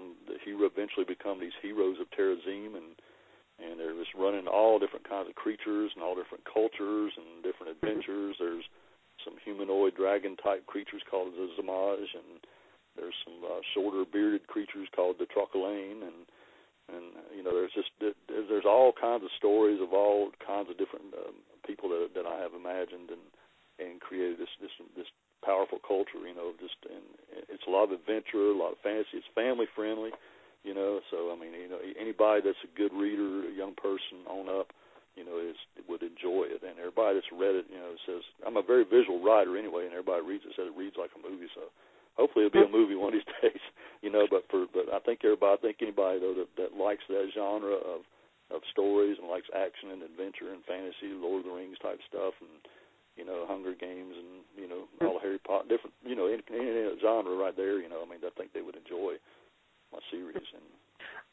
hero. 0.52 0.68
Eventually, 0.68 1.06
become 1.08 1.40
these 1.40 1.56
heroes 1.62 1.98
of 2.00 2.12
Terazim, 2.12 2.76
and 2.76 3.00
and 3.62 3.80
they're 3.80 3.96
just 3.96 4.14
running 4.18 4.48
all 4.48 4.80
different 4.80 5.08
kinds 5.08 5.30
of 5.30 5.36
creatures 5.36 5.92
and 5.96 6.04
all 6.04 6.16
different 6.16 6.44
cultures 6.46 7.14
and 7.16 7.44
different 7.44 7.72
adventures. 7.78 8.36
There's 8.40 8.66
some 9.24 9.38
humanoid 9.46 9.96
dragon 9.96 10.36
type 10.36 10.66
creatures 10.66 11.06
called 11.10 11.34
the 11.34 11.48
Zamaj, 11.56 12.10
and 12.18 12.42
there's 12.98 13.16
some 13.24 13.40
uh, 13.46 13.62
shorter 13.74 14.04
bearded 14.04 14.48
creatures 14.48 14.90
called 14.96 15.18
the 15.20 15.30
Trocalane, 15.30 16.02
and 16.04 16.26
and 16.90 17.06
you 17.36 17.44
know 17.44 17.54
there's 17.54 17.74
just 17.74 17.92
there's 18.02 18.68
all 18.68 18.92
kinds 18.92 19.24
of 19.24 19.32
stories 19.38 19.80
of 19.82 19.94
all 19.94 20.32
kinds 20.46 20.70
of 20.70 20.78
different 20.78 21.14
um, 21.14 21.40
people 21.66 21.90
that 21.90 22.12
that 22.16 22.26
I 22.26 22.42
have 22.42 22.54
imagined 22.54 23.14
and 23.14 23.24
and 23.80 24.02
created 24.02 24.40
this 24.40 24.52
this 24.60 24.74
this 24.98 25.10
powerful 25.46 25.80
culture. 25.80 26.26
You 26.26 26.36
know, 26.36 26.52
just 26.60 26.78
and 26.90 27.06
it's 27.50 27.66
a 27.68 27.72
lot 27.72 27.86
of 27.86 27.92
adventure, 27.92 28.52
a 28.52 28.58
lot 28.58 28.74
of 28.74 28.84
fantasy. 28.84 29.22
It's 29.22 29.30
family 29.36 29.66
friendly. 29.76 30.12
You 30.64 30.78
know, 30.78 31.02
so 31.10 31.34
I 31.34 31.36
mean, 31.42 31.58
you 31.58 31.70
know, 31.70 31.82
anybody 31.98 32.46
that's 32.46 32.62
a 32.62 32.72
good 32.78 32.94
reader, 32.94 33.50
a 33.50 33.54
young 33.54 33.74
person 33.74 34.22
on 34.30 34.46
up, 34.46 34.70
you 35.18 35.26
know, 35.26 35.42
is 35.42 35.58
would 35.90 36.06
enjoy 36.06 36.54
it. 36.54 36.62
And 36.62 36.78
everybody 36.78 37.18
that's 37.18 37.34
read 37.34 37.58
it, 37.58 37.66
you 37.66 37.82
know, 37.82 37.98
says 38.06 38.22
I'm 38.46 38.62
a 38.62 38.66
very 38.66 38.86
visual 38.86 39.18
writer 39.26 39.58
anyway, 39.58 39.90
and 39.90 39.94
everybody 39.98 40.22
reads 40.22 40.46
it 40.46 40.54
says 40.54 40.70
it 40.70 40.78
reads 40.78 41.02
like 41.02 41.12
a 41.18 41.22
movie. 41.22 41.50
So 41.58 41.74
hopefully 42.14 42.46
it'll 42.46 42.62
be 42.62 42.68
a 42.68 42.70
movie 42.70 42.94
one 42.94 43.14
of 43.14 43.20
these 43.20 43.34
days, 43.42 43.64
you 44.06 44.14
know. 44.14 44.30
But 44.30 44.46
for 44.54 44.70
but 44.70 44.86
I 44.94 45.02
think 45.02 45.26
everybody, 45.26 45.58
I 45.58 45.62
think 45.62 45.78
anybody 45.82 46.22
though 46.22 46.38
that, 46.38 46.52
that 46.62 46.72
likes 46.78 47.04
that 47.10 47.34
genre 47.34 47.82
of 47.82 48.06
of 48.54 48.62
stories 48.70 49.18
and 49.18 49.32
likes 49.32 49.48
action 49.56 49.96
and 49.96 50.04
adventure 50.04 50.52
and 50.52 50.62
fantasy, 50.68 51.16
Lord 51.16 51.42
of 51.42 51.50
the 51.50 51.56
Rings 51.56 51.80
type 51.80 52.00
stuff, 52.06 52.38
and 52.38 52.62
you 53.18 53.26
know 53.26 53.50
Hunger 53.50 53.74
Games 53.74 54.14
and 54.14 54.46
you 54.54 54.70
know 54.70 54.86
all 55.02 55.18
Harry 55.20 55.42
Potter, 55.42 55.68
different 55.74 55.98
you 56.06 56.14
know 56.14 56.30
any, 56.30 56.46
any 56.54 56.86
genre 57.02 57.34
right 57.34 57.56
there. 57.56 57.82
You 57.82 57.90
know, 57.90 58.06
I 58.06 58.08
mean, 58.08 58.22
I 58.22 58.32
think 58.38 58.54
they 58.54 58.62
would 58.62 58.78
enjoy 58.78 59.18
series 60.12 60.48
and. 60.54 60.64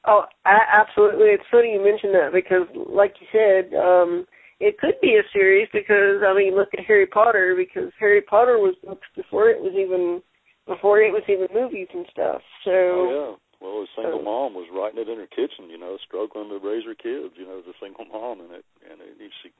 Oh, 0.07 0.25
absolutely! 0.47 1.35
It's 1.35 1.45
funny 1.51 1.73
you 1.73 1.83
mentioned 1.85 2.15
that 2.15 2.33
because, 2.33 2.71
like 2.75 3.15
you 3.21 3.27
said, 3.35 3.75
um, 3.75 4.27
it 4.61 4.79
could 4.79 4.95
be 5.03 5.19
a 5.19 5.27
series 5.33 5.69
because 5.73 6.23
I 6.27 6.35
mean, 6.35 6.55
look 6.55 6.71
at 6.73 6.85
Harry 6.87 7.07
Potter 7.07 7.55
because 7.57 7.93
Harry 7.99 8.23
Potter 8.23 8.59
was 8.59 8.75
books 8.85 9.07
before 9.15 9.51
it 9.51 9.61
was 9.61 9.75
even 9.75 10.23
before 10.67 11.01
it 11.01 11.13
was 11.13 11.23
even 11.29 11.49
movies 11.55 11.89
and 11.93 12.07
stuff. 12.11 12.43
So 12.65 12.71
oh 12.71 13.07
yeah, 13.11 13.33
well, 13.61 13.83
a 13.83 13.87
single 13.95 14.21
uh, 14.21 14.23
mom 14.23 14.55
was 14.55 14.71
writing 14.71 15.03
it 15.03 15.09
in 15.11 15.19
her 15.19 15.31
kitchen, 15.31 15.71
you 15.71 15.79
know, 15.79 15.99
struggling 16.07 16.51
to 16.51 16.59
raise 16.63 16.87
her 16.87 16.95
kids, 16.95 17.35
you 17.35 17.47
know, 17.47 17.59
as 17.59 17.67
a 17.67 17.79
single 17.83 18.07
mom, 18.07 18.41
and 18.41 18.53
it 18.53 18.65
and 18.87 19.03
it, 19.03 19.19
she 19.43 19.51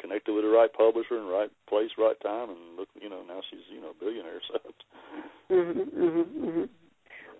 connected 0.00 0.32
with 0.32 0.44
the 0.44 0.52
right 0.52 0.72
publisher 0.72 1.16
and 1.16 1.28
right 1.28 1.52
place, 1.68 1.92
right 1.96 2.20
time, 2.20 2.50
and 2.50 2.76
look, 2.76 2.88
you 3.00 3.08
know, 3.08 3.20
now 3.24 3.40
she's 3.48 3.64
you 3.72 3.80
know 3.80 3.92
a 3.92 4.00
billionaire. 4.00 4.40
So. 4.52 4.58
Mhm, 5.50 5.90
mhm, 5.90 6.26
mhm. 6.38 6.68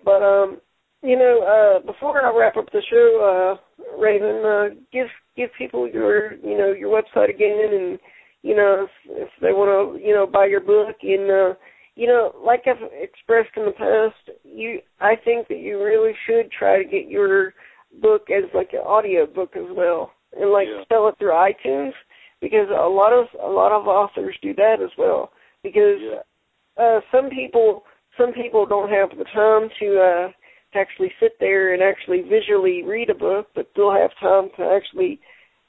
But 0.05 0.23
um, 0.23 0.61
you 1.03 1.17
know, 1.17 1.81
uh, 1.83 1.87
before 1.87 2.23
I 2.23 2.37
wrap 2.37 2.57
up 2.57 2.71
the 2.73 2.83
show, 2.91 3.57
uh, 3.59 4.01
Raven, 4.01 4.45
uh, 4.45 4.81
give 4.93 5.09
give 5.37 5.51
people 5.57 5.89
your 5.89 6.35
you 6.35 6.57
know 6.57 6.73
your 6.73 6.91
website 6.91 7.31
again, 7.31 7.59
and 7.73 7.99
you 8.43 8.55
know 8.55 8.87
if, 8.87 8.91
if 9.11 9.29
they 9.41 9.53
want 9.53 9.99
to 9.99 10.07
you 10.07 10.15
know 10.15 10.27
buy 10.27 10.47
your 10.47 10.61
book 10.61 10.97
and. 11.03 11.31
uh 11.31 11.55
you 11.97 12.07
know, 12.07 12.35
like 12.43 12.63
I've 12.67 12.83
expressed 12.93 13.51
in 13.57 13.67
the 13.67 13.73
past, 13.73 14.39
you 14.43 14.81
I 15.01 15.17
think 15.17 15.49
that 15.49 15.59
you 15.59 15.83
really 15.83 16.13
should 16.27 16.51
try 16.51 16.83
to 16.83 16.89
get 16.89 17.11
your 17.11 17.53
book 18.01 18.29
as 18.31 18.45
like 18.55 18.71
an 18.73 18.81
audio 18.87 19.27
book 19.27 19.53
as 19.55 19.67
well, 19.69 20.13
and 20.33 20.51
like 20.51 20.69
yeah. 20.69 20.85
sell 20.89 21.09
it 21.09 21.17
through 21.19 21.33
iTunes 21.33 21.93
because 22.41 22.69
a 22.71 22.89
lot 22.89 23.13
of 23.13 23.27
a 23.43 23.47
lot 23.47 23.73
of 23.73 23.87
authors 23.87 24.35
do 24.41 24.55
that 24.55 24.77
as 24.83 24.91
well 24.97 25.33
because 25.63 25.99
yeah. 26.01 26.83
uh, 26.83 27.01
some 27.13 27.29
people 27.29 27.83
some 28.17 28.33
people 28.33 28.65
don't 28.65 28.89
have 28.89 29.11
the 29.11 29.25
time 29.25 29.69
to 29.79 30.01
uh, 30.01 30.29
to 30.29 30.33
actually 30.75 31.13
sit 31.21 31.33
there 31.41 31.75
and 31.75 31.83
actually 31.83 32.23
visually 32.23 32.83
read 32.83 33.11
a 33.11 33.15
book, 33.15 33.49
but 33.55 33.71
they'll 33.75 33.93
have 33.93 34.11
time 34.21 34.51
to 34.57 34.65
actually 34.65 35.21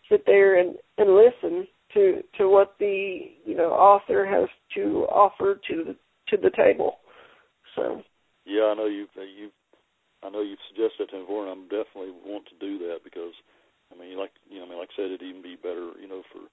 sit 0.10 0.26
there 0.26 0.60
and 0.60 0.76
and 0.98 1.16
listen 1.16 1.68
to 1.94 2.22
to 2.38 2.50
what 2.50 2.76
the 2.80 3.32
you 3.46 3.56
know 3.56 3.72
author 3.72 4.26
has 4.26 4.50
to 4.76 5.06
offer 5.10 5.60
to 5.70 5.84
the 5.84 5.96
to 6.30 6.38
the 6.38 6.52
table. 6.56 6.98
So. 7.76 8.04
Yeah, 8.44 8.74
I 8.74 8.74
know 8.74 8.88
you 8.88 9.08
you 9.16 9.52
I 10.24 10.30
know 10.30 10.42
you've 10.42 10.62
suggested 10.70 11.10
to 11.10 11.22
before, 11.22 11.48
and 11.48 11.52
I'm 11.52 11.70
definitely 11.70 12.14
want 12.26 12.46
to 12.50 12.58
do 12.58 12.78
that 12.90 13.02
because 13.04 13.34
I 13.92 14.00
mean, 14.00 14.18
like 14.18 14.32
you 14.50 14.60
know, 14.60 14.66
I 14.66 14.70
mean, 14.70 14.80
like 14.80 14.90
I 14.94 14.96
said, 14.96 15.12
it'd 15.12 15.26
even 15.26 15.42
be 15.42 15.58
better, 15.58 15.94
you 16.00 16.08
know, 16.08 16.24
for 16.32 16.46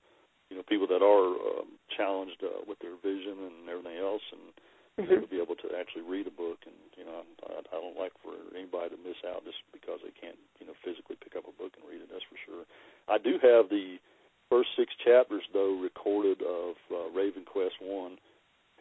you 0.51 0.57
know 0.57 0.65
people 0.67 0.87
that 0.89 1.05
are 1.05 1.29
um, 1.37 1.79
challenged 1.97 2.41
uh, 2.43 2.65
with 2.67 2.79
their 2.81 2.97
vision 2.99 3.37
and 3.45 3.69
everything 3.69 3.99
else, 4.01 4.25
and 4.33 4.53
mm-hmm. 4.99 5.23
would 5.23 5.31
be 5.31 5.41
able 5.41 5.55
to 5.63 5.71
actually 5.79 6.03
read 6.03 6.27
a 6.27 6.35
book. 6.35 6.59
And 6.67 6.75
you 6.99 7.07
know, 7.07 7.23
I, 7.47 7.63
I 7.63 7.79
don't 7.79 7.97
like 7.97 8.13
for 8.21 8.35
anybody 8.53 8.95
to 8.95 9.01
miss 9.01 9.19
out 9.23 9.47
just 9.47 9.63
because 9.71 10.03
they 10.03 10.13
can't, 10.13 10.39
you 10.59 10.67
know, 10.67 10.75
physically 10.83 11.17
pick 11.23 11.39
up 11.39 11.47
a 11.47 11.55
book 11.55 11.79
and 11.79 11.87
read 11.87 12.03
it. 12.03 12.11
That's 12.11 12.27
for 12.27 12.39
sure. 12.43 12.65
I 13.07 13.17
do 13.23 13.39
have 13.39 13.71
the 13.71 14.03
first 14.51 14.75
six 14.75 14.91
chapters 15.05 15.45
though 15.55 15.79
recorded 15.79 16.43
of 16.43 16.75
uh, 16.91 17.09
Raven 17.15 17.47
Quest 17.47 17.79
One 17.81 18.19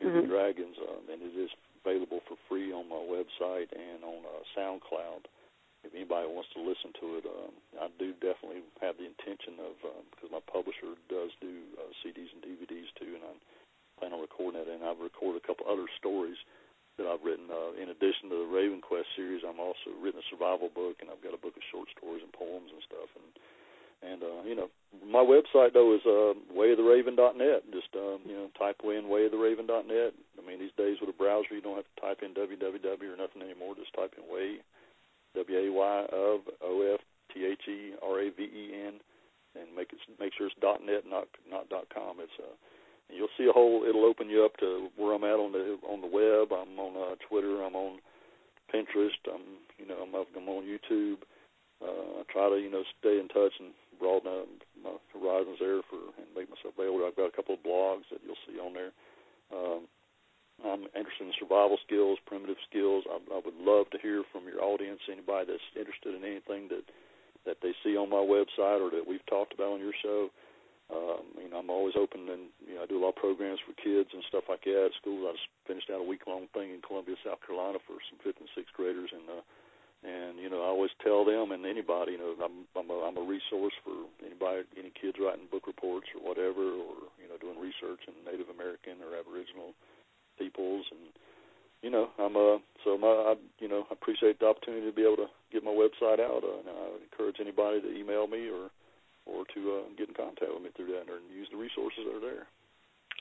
mm-hmm. 0.01 0.27
Dragons, 0.27 0.75
um, 0.82 1.06
and 1.12 1.21
it 1.21 1.36
is 1.38 1.51
available 1.84 2.19
for 2.27 2.36
free 2.49 2.73
on 2.73 2.89
my 2.89 2.99
website 2.99 3.71
and 3.71 4.03
on 4.03 4.25
uh, 4.25 4.43
SoundCloud. 4.58 5.30
If 5.86 5.93
anybody 5.93 6.27
wants 6.27 6.49
to 6.58 6.60
listen 6.60 6.91
to 6.99 7.08
it, 7.21 7.23
um, 7.23 7.53
I 7.80 7.88
do 7.95 8.12
definitely 8.19 8.65
have 8.82 8.97
the 8.97 9.08
intention 9.08 9.62
of 9.62 9.75
um, 9.86 10.03
because 10.12 10.34
my 10.34 10.43
publisher 10.43 10.97
does 11.08 11.32
do 11.39 11.63
uh, 11.80 11.93
CDs 12.03 12.34
and 12.34 12.43
DVDs 12.43 12.91
too, 12.97 13.15
and 13.15 13.23
I 13.23 13.32
plan 14.01 14.12
on 14.13 14.19
recording 14.19 14.60
it. 14.60 14.67
And 14.67 14.84
I've 14.84 14.99
recorded 14.99 15.41
a 15.41 15.47
couple 15.47 15.69
other 15.69 15.88
stories 15.95 16.38
that 16.97 17.08
I've 17.08 17.23
written. 17.23 17.47
Uh, 17.47 17.67
in 17.78 17.94
addition 17.94 18.30
to 18.34 18.42
the 18.42 18.50
Raven 18.50 18.82
Quest 18.82 19.08
series, 19.16 19.46
I'm 19.46 19.62
also 19.62 19.94
written 20.02 20.20
a 20.20 20.28
survival 20.34 20.70
book, 20.74 20.98
and 21.00 21.10
I've 21.13 21.22
got 21.22 21.38
a 21.38 21.42
book 21.42 21.56
of 21.56 21.63
short 21.70 21.88
stories 21.94 22.26
and 22.26 22.34
poems 22.34 22.74
and 22.74 22.82
stuff. 22.84 23.10
And 23.13 23.30
and 23.98 24.22
uh, 24.22 24.42
you 24.46 24.56
know, 24.56 24.70
my 25.06 25.26
website 25.26 25.74
though 25.74 25.94
is 25.96 26.06
uh, 26.06 26.38
wayoftheraven.net. 26.54 27.66
Just 27.74 27.90
um, 27.98 28.22
you 28.26 28.38
know, 28.38 28.50
type 28.58 28.78
in 28.84 29.10
wayoftheraven.net. 29.10 30.13
I 30.13 30.42
mean, 30.46 30.60
these 30.60 30.76
days 30.78 30.98
with 31.02 31.10
a 31.10 31.18
browser, 31.18 31.54
you 31.54 31.62
don't 31.62 31.78
have 31.78 31.90
to 31.96 32.02
type 32.02 32.22
in 32.22 32.34
www 32.34 33.13
or 33.13 33.18
nothing 33.18 33.42
anymore. 33.42 33.74
Just 33.76 33.94
type 33.94 34.13
in 34.18 34.26
way, 34.30 34.62
w 35.34 35.50
a 35.50 35.66
y 35.70 36.06
of 36.13 36.42
o 36.62 36.82
f 36.82 37.02
t 37.34 37.46
h 37.46 37.66
e 37.70 37.94
r 38.02 38.22
a 38.22 38.30
v 38.30 38.44
e 38.44 38.66
n, 38.74 39.02
and 39.58 39.74
make 39.76 39.94
it 39.94 40.00
make 40.20 40.34
sure 40.38 40.48
it's 40.48 40.58
.net, 40.62 41.06
not 41.06 41.28
not 41.50 41.66
.com. 41.90 42.22
It's 42.22 42.38
uh, 42.38 42.54
you'll 43.10 43.34
see 43.38 43.48
a 43.48 43.54
whole. 43.54 43.84
It'll 43.88 44.06
open 44.06 44.30
you 44.30 44.43
up 44.43 44.58
to 44.58 44.89
where 44.98 45.13
I'm 45.13 45.24
at 45.24 45.39
on 45.39 45.52
the 45.52 45.78
on 45.88 46.02
the 46.02 46.08
web. 46.08 46.52
I'm 46.52 46.78
on 46.80 46.93
uh, 46.96 47.15
Twitter. 47.28 47.63
I'm 47.63 47.76
on 47.76 48.00
Pinterest. 48.74 49.20
I'm 49.28 49.63
you 49.78 49.88
know 49.88 50.04
I'm 50.04 50.13
I'm 50.13 50.50
on 50.50 50.63
YouTube. 50.63 51.24
Uh, 51.82 52.22
I 52.22 52.24
try 52.32 52.50
to 52.50 52.58
you 52.58 52.70
know 52.70 52.84
stay 53.00 53.20
in 53.20 53.28
touch 53.28 53.54
and 53.60 53.72
broaden 54.00 54.30
up 54.32 54.48
my 54.84 54.96
horizons 55.13 55.58
there 55.60 55.82
for 55.89 56.13
and 56.17 56.28
make 56.36 56.50
myself 56.50 56.78
available. 56.78 57.06
I've 57.06 57.17
got 57.17 57.32
a 57.32 57.36
couple 57.36 57.56
of 57.56 57.65
blogs 57.65 58.10
that 58.12 58.22
you'll 58.26 58.43
see 58.46 58.60
on 58.60 58.74
there. 58.74 58.91
Um, 59.54 59.88
I'm 60.65 60.89
interested 60.98 61.30
in 61.30 61.38
survival 61.38 61.78
skills, 61.86 62.17
primitive 62.26 62.58
skills. 62.65 63.06
I, 63.06 63.22
I 63.30 63.39
would 63.46 63.58
love 63.62 63.89
to 63.93 64.02
hear 64.02 64.24
from 64.34 64.50
your 64.50 64.63
audience, 64.63 65.02
anybody 65.06 65.54
that's 65.54 65.70
interested 65.78 66.17
in 66.17 66.26
anything 66.26 66.70
that 66.74 66.86
that 67.46 67.63
they 67.63 67.72
see 67.84 67.96
on 67.96 68.10
my 68.10 68.20
website 68.20 68.84
or 68.84 68.91
that 68.91 69.08
we've 69.08 69.26
talked 69.26 69.54
about 69.54 69.78
on 69.78 69.80
your 69.80 69.96
show. 70.04 70.30
Um, 70.91 71.24
you 71.39 71.50
know, 71.50 71.60
I'm 71.60 71.70
always 71.70 71.96
open, 71.96 72.28
and 72.28 72.52
do 72.98 73.04
a 73.04 73.06
lot 73.06 73.14
of 73.14 73.22
programs 73.22 73.62
for 73.62 73.78
kids 73.78 74.10
and 74.10 74.26
stuff 74.26 74.50
like 74.50 74.66
that. 74.66 74.90
At 74.90 74.98
schools, 74.98 75.22
I 75.30 75.38
just 75.38 75.50
finished 75.70 75.94
out 75.94 76.02
a 76.02 76.08
week-long 76.10 76.50
thing 76.58 76.74
in 76.74 76.82
Columbia, 76.82 77.14
South 77.22 77.46
Carolina, 77.46 77.78
for 77.86 78.02
some 78.10 78.18
fifth 78.26 78.42
and 78.42 78.50
sixth 78.58 78.74
graders, 78.74 79.14
and 79.14 79.30
uh, 79.30 79.46
and 80.02 80.42
you 80.42 80.50
know, 80.50 80.62
I 80.66 80.70
always 80.74 80.94
tell 81.02 81.26
them 81.26 81.54
and 81.54 81.66
anybody, 81.66 82.18
you 82.18 82.22
know, 82.22 82.34
I'm 82.42 82.66
I'm 82.74 82.90
a, 82.90 82.98
I'm 83.06 83.18
a 83.18 83.26
resource 83.26 83.74
for 83.86 84.10
anybody, 84.26 84.66
any 84.78 84.90
kids 84.94 85.22
writing 85.22 85.50
book 85.50 85.70
reports 85.70 86.10
or 86.18 86.26
whatever, 86.26 86.66
or 86.66 87.14
you 87.22 87.30
know, 87.30 87.38
doing 87.38 87.62
research 87.62 88.02
in 88.10 88.18
Native 88.26 88.50
American 88.50 89.02
or 89.06 89.14
Aboriginal 89.14 89.78
peoples, 90.42 90.90
and 90.90 91.14
you 91.86 91.94
know, 91.94 92.10
I'm 92.18 92.34
a 92.34 92.58
so 92.82 92.98
my 92.98 93.10
I, 93.10 93.34
you 93.62 93.70
know 93.70 93.86
I 93.90 93.94
appreciate 93.94 94.42
the 94.42 94.50
opportunity 94.50 94.90
to 94.90 94.96
be 94.96 95.06
able 95.06 95.22
to 95.22 95.30
get 95.54 95.62
my 95.62 95.74
website 95.74 96.18
out, 96.18 96.42
uh, 96.42 96.66
and 96.66 96.70
I 96.70 96.98
encourage 97.06 97.38
anybody 97.38 97.82
to 97.82 97.90
email 97.94 98.26
me 98.26 98.50
or 98.50 98.74
or 99.26 99.44
to 99.54 99.60
uh, 99.82 99.86
get 99.98 100.08
in 100.10 100.16
contact 100.16 100.50
with 100.50 100.64
me 100.64 100.72
through 100.74 100.94
that 100.96 101.06
and 101.06 101.30
use 101.30 101.50
the 101.52 101.60
resources 101.60 102.06
that 102.08 102.16
are 102.16 102.24
there. 102.24 102.48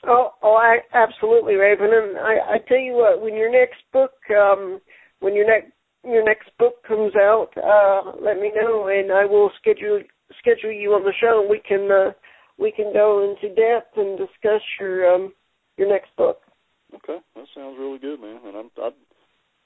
Oh, 0.05 0.31
oh, 0.43 0.53
I 0.53 0.79
absolutely, 0.93 1.55
Raven, 1.55 1.89
and 1.91 2.17
I, 2.19 2.55
I 2.55 2.57
tell 2.67 2.77
you 2.77 2.93
what, 2.93 3.21
when 3.21 3.33
your 3.33 3.51
next 3.51 3.81
book, 3.91 4.11
um, 4.29 4.79
when 5.19 5.33
your 5.33 5.47
next 5.47 5.71
your 6.03 6.23
next 6.23 6.49
book 6.59 6.83
comes 6.87 7.13
out, 7.15 7.49
uh, 7.57 8.11
let 8.21 8.39
me 8.39 8.51
know, 8.55 8.87
and 8.87 9.11
I 9.11 9.25
will 9.25 9.51
schedule 9.59 10.01
schedule 10.37 10.71
you 10.71 10.93
on 10.93 11.03
the 11.03 11.13
show, 11.19 11.41
and 11.41 11.49
we 11.49 11.59
can 11.59 11.89
uh, 11.91 12.11
we 12.57 12.71
can 12.71 12.93
go 12.93 13.23
into 13.23 13.53
depth 13.55 13.97
and 13.97 14.17
discuss 14.17 14.61
your 14.79 15.13
um, 15.13 15.33
your 15.77 15.89
next 15.89 16.15
book. 16.15 16.41
Okay, 16.93 17.17
that 17.35 17.45
sounds 17.53 17.77
really 17.79 17.99
good, 17.99 18.21
man. 18.21 18.39
And 18.45 18.55
I'm, 18.55 18.69
I, 18.77 18.89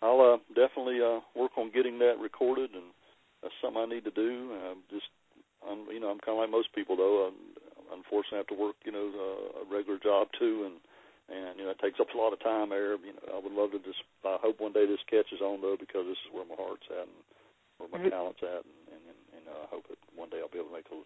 I'll 0.02 0.22
uh, 0.22 0.38
definitely 0.56 1.00
uh, 1.02 1.20
work 1.36 1.52
on 1.58 1.72
getting 1.72 2.00
that 2.00 2.18
recorded, 2.20 2.72
and 2.74 2.90
that's 3.44 3.54
something 3.62 3.82
I 3.82 3.86
need 3.86 4.06
to 4.06 4.12
do. 4.12 4.58
I'm 4.72 4.82
just, 4.90 5.06
I'm, 5.62 5.86
you 5.94 6.00
know, 6.00 6.10
I'm 6.10 6.20
kind 6.20 6.38
of 6.38 6.42
like 6.42 6.50
most 6.50 6.74
people, 6.74 6.98
though. 6.98 7.30
I'm, 7.30 7.36
unfortunately, 7.92 8.42
have 8.42 8.52
to 8.52 8.60
work, 8.60 8.80
you 8.88 8.92
know, 8.92 9.08
uh, 9.12 9.62
a 9.62 9.66
regular 9.68 10.00
job 10.00 10.32
too, 10.40 10.66
and 10.66 10.80
and 11.32 11.60
you 11.60 11.64
know, 11.64 11.72
it 11.72 11.80
takes 11.80 12.00
up 12.00 12.12
a 12.12 12.18
lot 12.18 12.34
of 12.34 12.44
time 12.44 12.72
there. 12.72 13.00
You 13.00 13.16
know, 13.16 13.36
I 13.36 13.40
would 13.40 13.56
love 13.56 13.72
to 13.72 13.80
just. 13.84 14.04
I 14.26 14.40
hope 14.42 14.60
one 14.60 14.76
day 14.76 14.84
this 14.84 15.04
catches 15.08 15.40
on 15.40 15.62
though, 15.62 15.80
because 15.80 16.08
this 16.08 16.20
is 16.28 16.34
where 16.34 16.48
my 16.48 16.60
heart's 16.60 16.88
at 16.92 17.08
and 17.08 17.24
where 17.80 17.92
my 17.92 18.00
mm-hmm. 18.04 18.12
talent's 18.12 18.44
at, 18.44 18.64
and 18.68 18.80
and, 18.92 19.04
and, 19.08 19.20
and 19.40 19.46
uh, 19.48 19.64
I 19.64 19.68
hope 19.72 19.88
that 19.88 20.00
one 20.16 20.32
day 20.32 20.44
I'll 20.44 20.52
be 20.52 20.60
able 20.60 20.76
to 20.76 20.80
make 20.80 20.92
a 20.92 21.00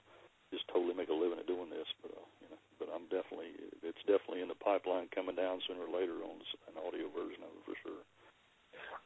just 0.54 0.65
totally 0.69 0.98
make 0.98 1.10
a 1.10 1.17
living 1.17 1.41
at 1.41 1.50
doing 1.50 1.69
this. 1.69 1.89
But 2.02 2.13
uh, 2.13 2.28
you 2.41 2.50
know, 2.50 2.62
but 2.82 2.89
I'm 2.89 3.06
definitely 3.13 3.54
it's 3.86 4.02
definitely 4.10 4.41
in 4.41 4.50
the 4.50 4.58
pipeline 4.58 5.13
coming 5.13 5.38
down 5.38 5.62
sooner 5.65 5.86
or 5.86 5.93
later 5.93 6.21
on 6.26 6.41
an 6.69 6.82
audio 6.82 7.10
version 7.13 7.45
of 7.45 7.54
it 7.54 7.65
for 7.65 7.78
sure. 7.86 8.04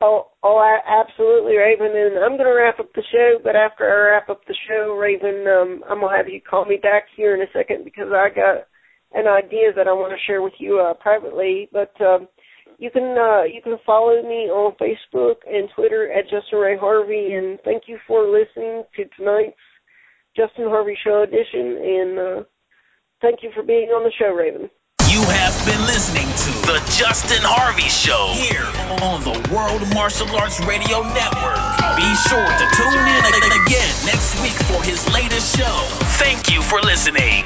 Oh, 0.02 0.32
oh, 0.44 0.56
I, 0.56 0.80
absolutely, 0.88 1.58
Raven. 1.58 1.92
And 1.92 2.24
I'm 2.24 2.40
going 2.40 2.48
to 2.48 2.56
wrap 2.56 2.80
up 2.80 2.88
the 2.96 3.04
show, 3.12 3.36
but 3.44 3.56
after 3.56 3.84
I 3.84 4.16
wrap 4.16 4.30
up 4.30 4.40
the 4.48 4.56
show, 4.70 4.94
Raven, 4.94 5.46
um, 5.48 5.84
I'm 5.90 6.00
to 6.00 6.16
have 6.16 6.30
you 6.30 6.40
call 6.40 6.66
me 6.66 6.78
back 6.78 7.06
here 7.18 7.34
in 7.36 7.42
a 7.42 7.52
second 7.52 7.84
because 7.84 8.14
I 8.14 8.30
got 8.30 8.68
an 9.12 9.28
idea 9.28 9.74
that 9.76 9.88
I 9.88 9.94
want 9.94 10.14
to 10.14 10.26
share 10.26 10.42
with 10.42 10.54
you 10.60 10.80
uh, 10.80 10.94
privately. 10.94 11.68
But 11.74 11.92
um, 12.00 12.28
you 12.78 12.92
can 12.92 13.18
uh, 13.18 13.44
you 13.44 13.62
can 13.62 13.78
follow 13.86 14.22
me 14.22 14.48
on 14.48 14.78
Facebook 14.80 15.38
and 15.50 15.68
Twitter 15.76 16.12
at 16.12 16.30
Justin 16.30 16.60
Ray 16.60 16.78
Harvey. 16.78 17.34
And 17.34 17.60
thank 17.66 17.84
you 17.88 17.98
for 18.08 18.24
listening 18.30 18.84
to 18.96 19.04
tonight's 19.18 19.58
Justin 20.38 20.70
Harvey 20.70 20.98
Show 21.04 21.24
edition. 21.24 21.76
And 21.82 22.20
uh, 22.20 22.44
Thank 23.22 23.44
you 23.44 23.52
for 23.54 23.64
being 23.64 23.90
on 23.92 24.08
the 24.08 24.16
show, 24.16 24.32
Raven. 24.32 24.72
You 25.12 25.20
have 25.20 25.56
been 25.68 25.84
listening 25.92 26.24
to 26.24 26.52
The 26.72 26.80
Justin 26.96 27.44
Harvey 27.44 27.92
Show 27.92 28.32
here 28.32 28.64
on 29.04 29.20
the 29.28 29.36
World 29.52 29.84
Martial 29.92 30.32
Arts 30.40 30.64
Radio 30.64 31.04
Network. 31.04 31.60
Be 32.00 32.08
sure 32.32 32.48
to 32.48 32.68
show. 35.50 35.88
Thank 36.20 36.52
you 36.52 36.62
for 36.62 36.80
listening. 36.82 37.46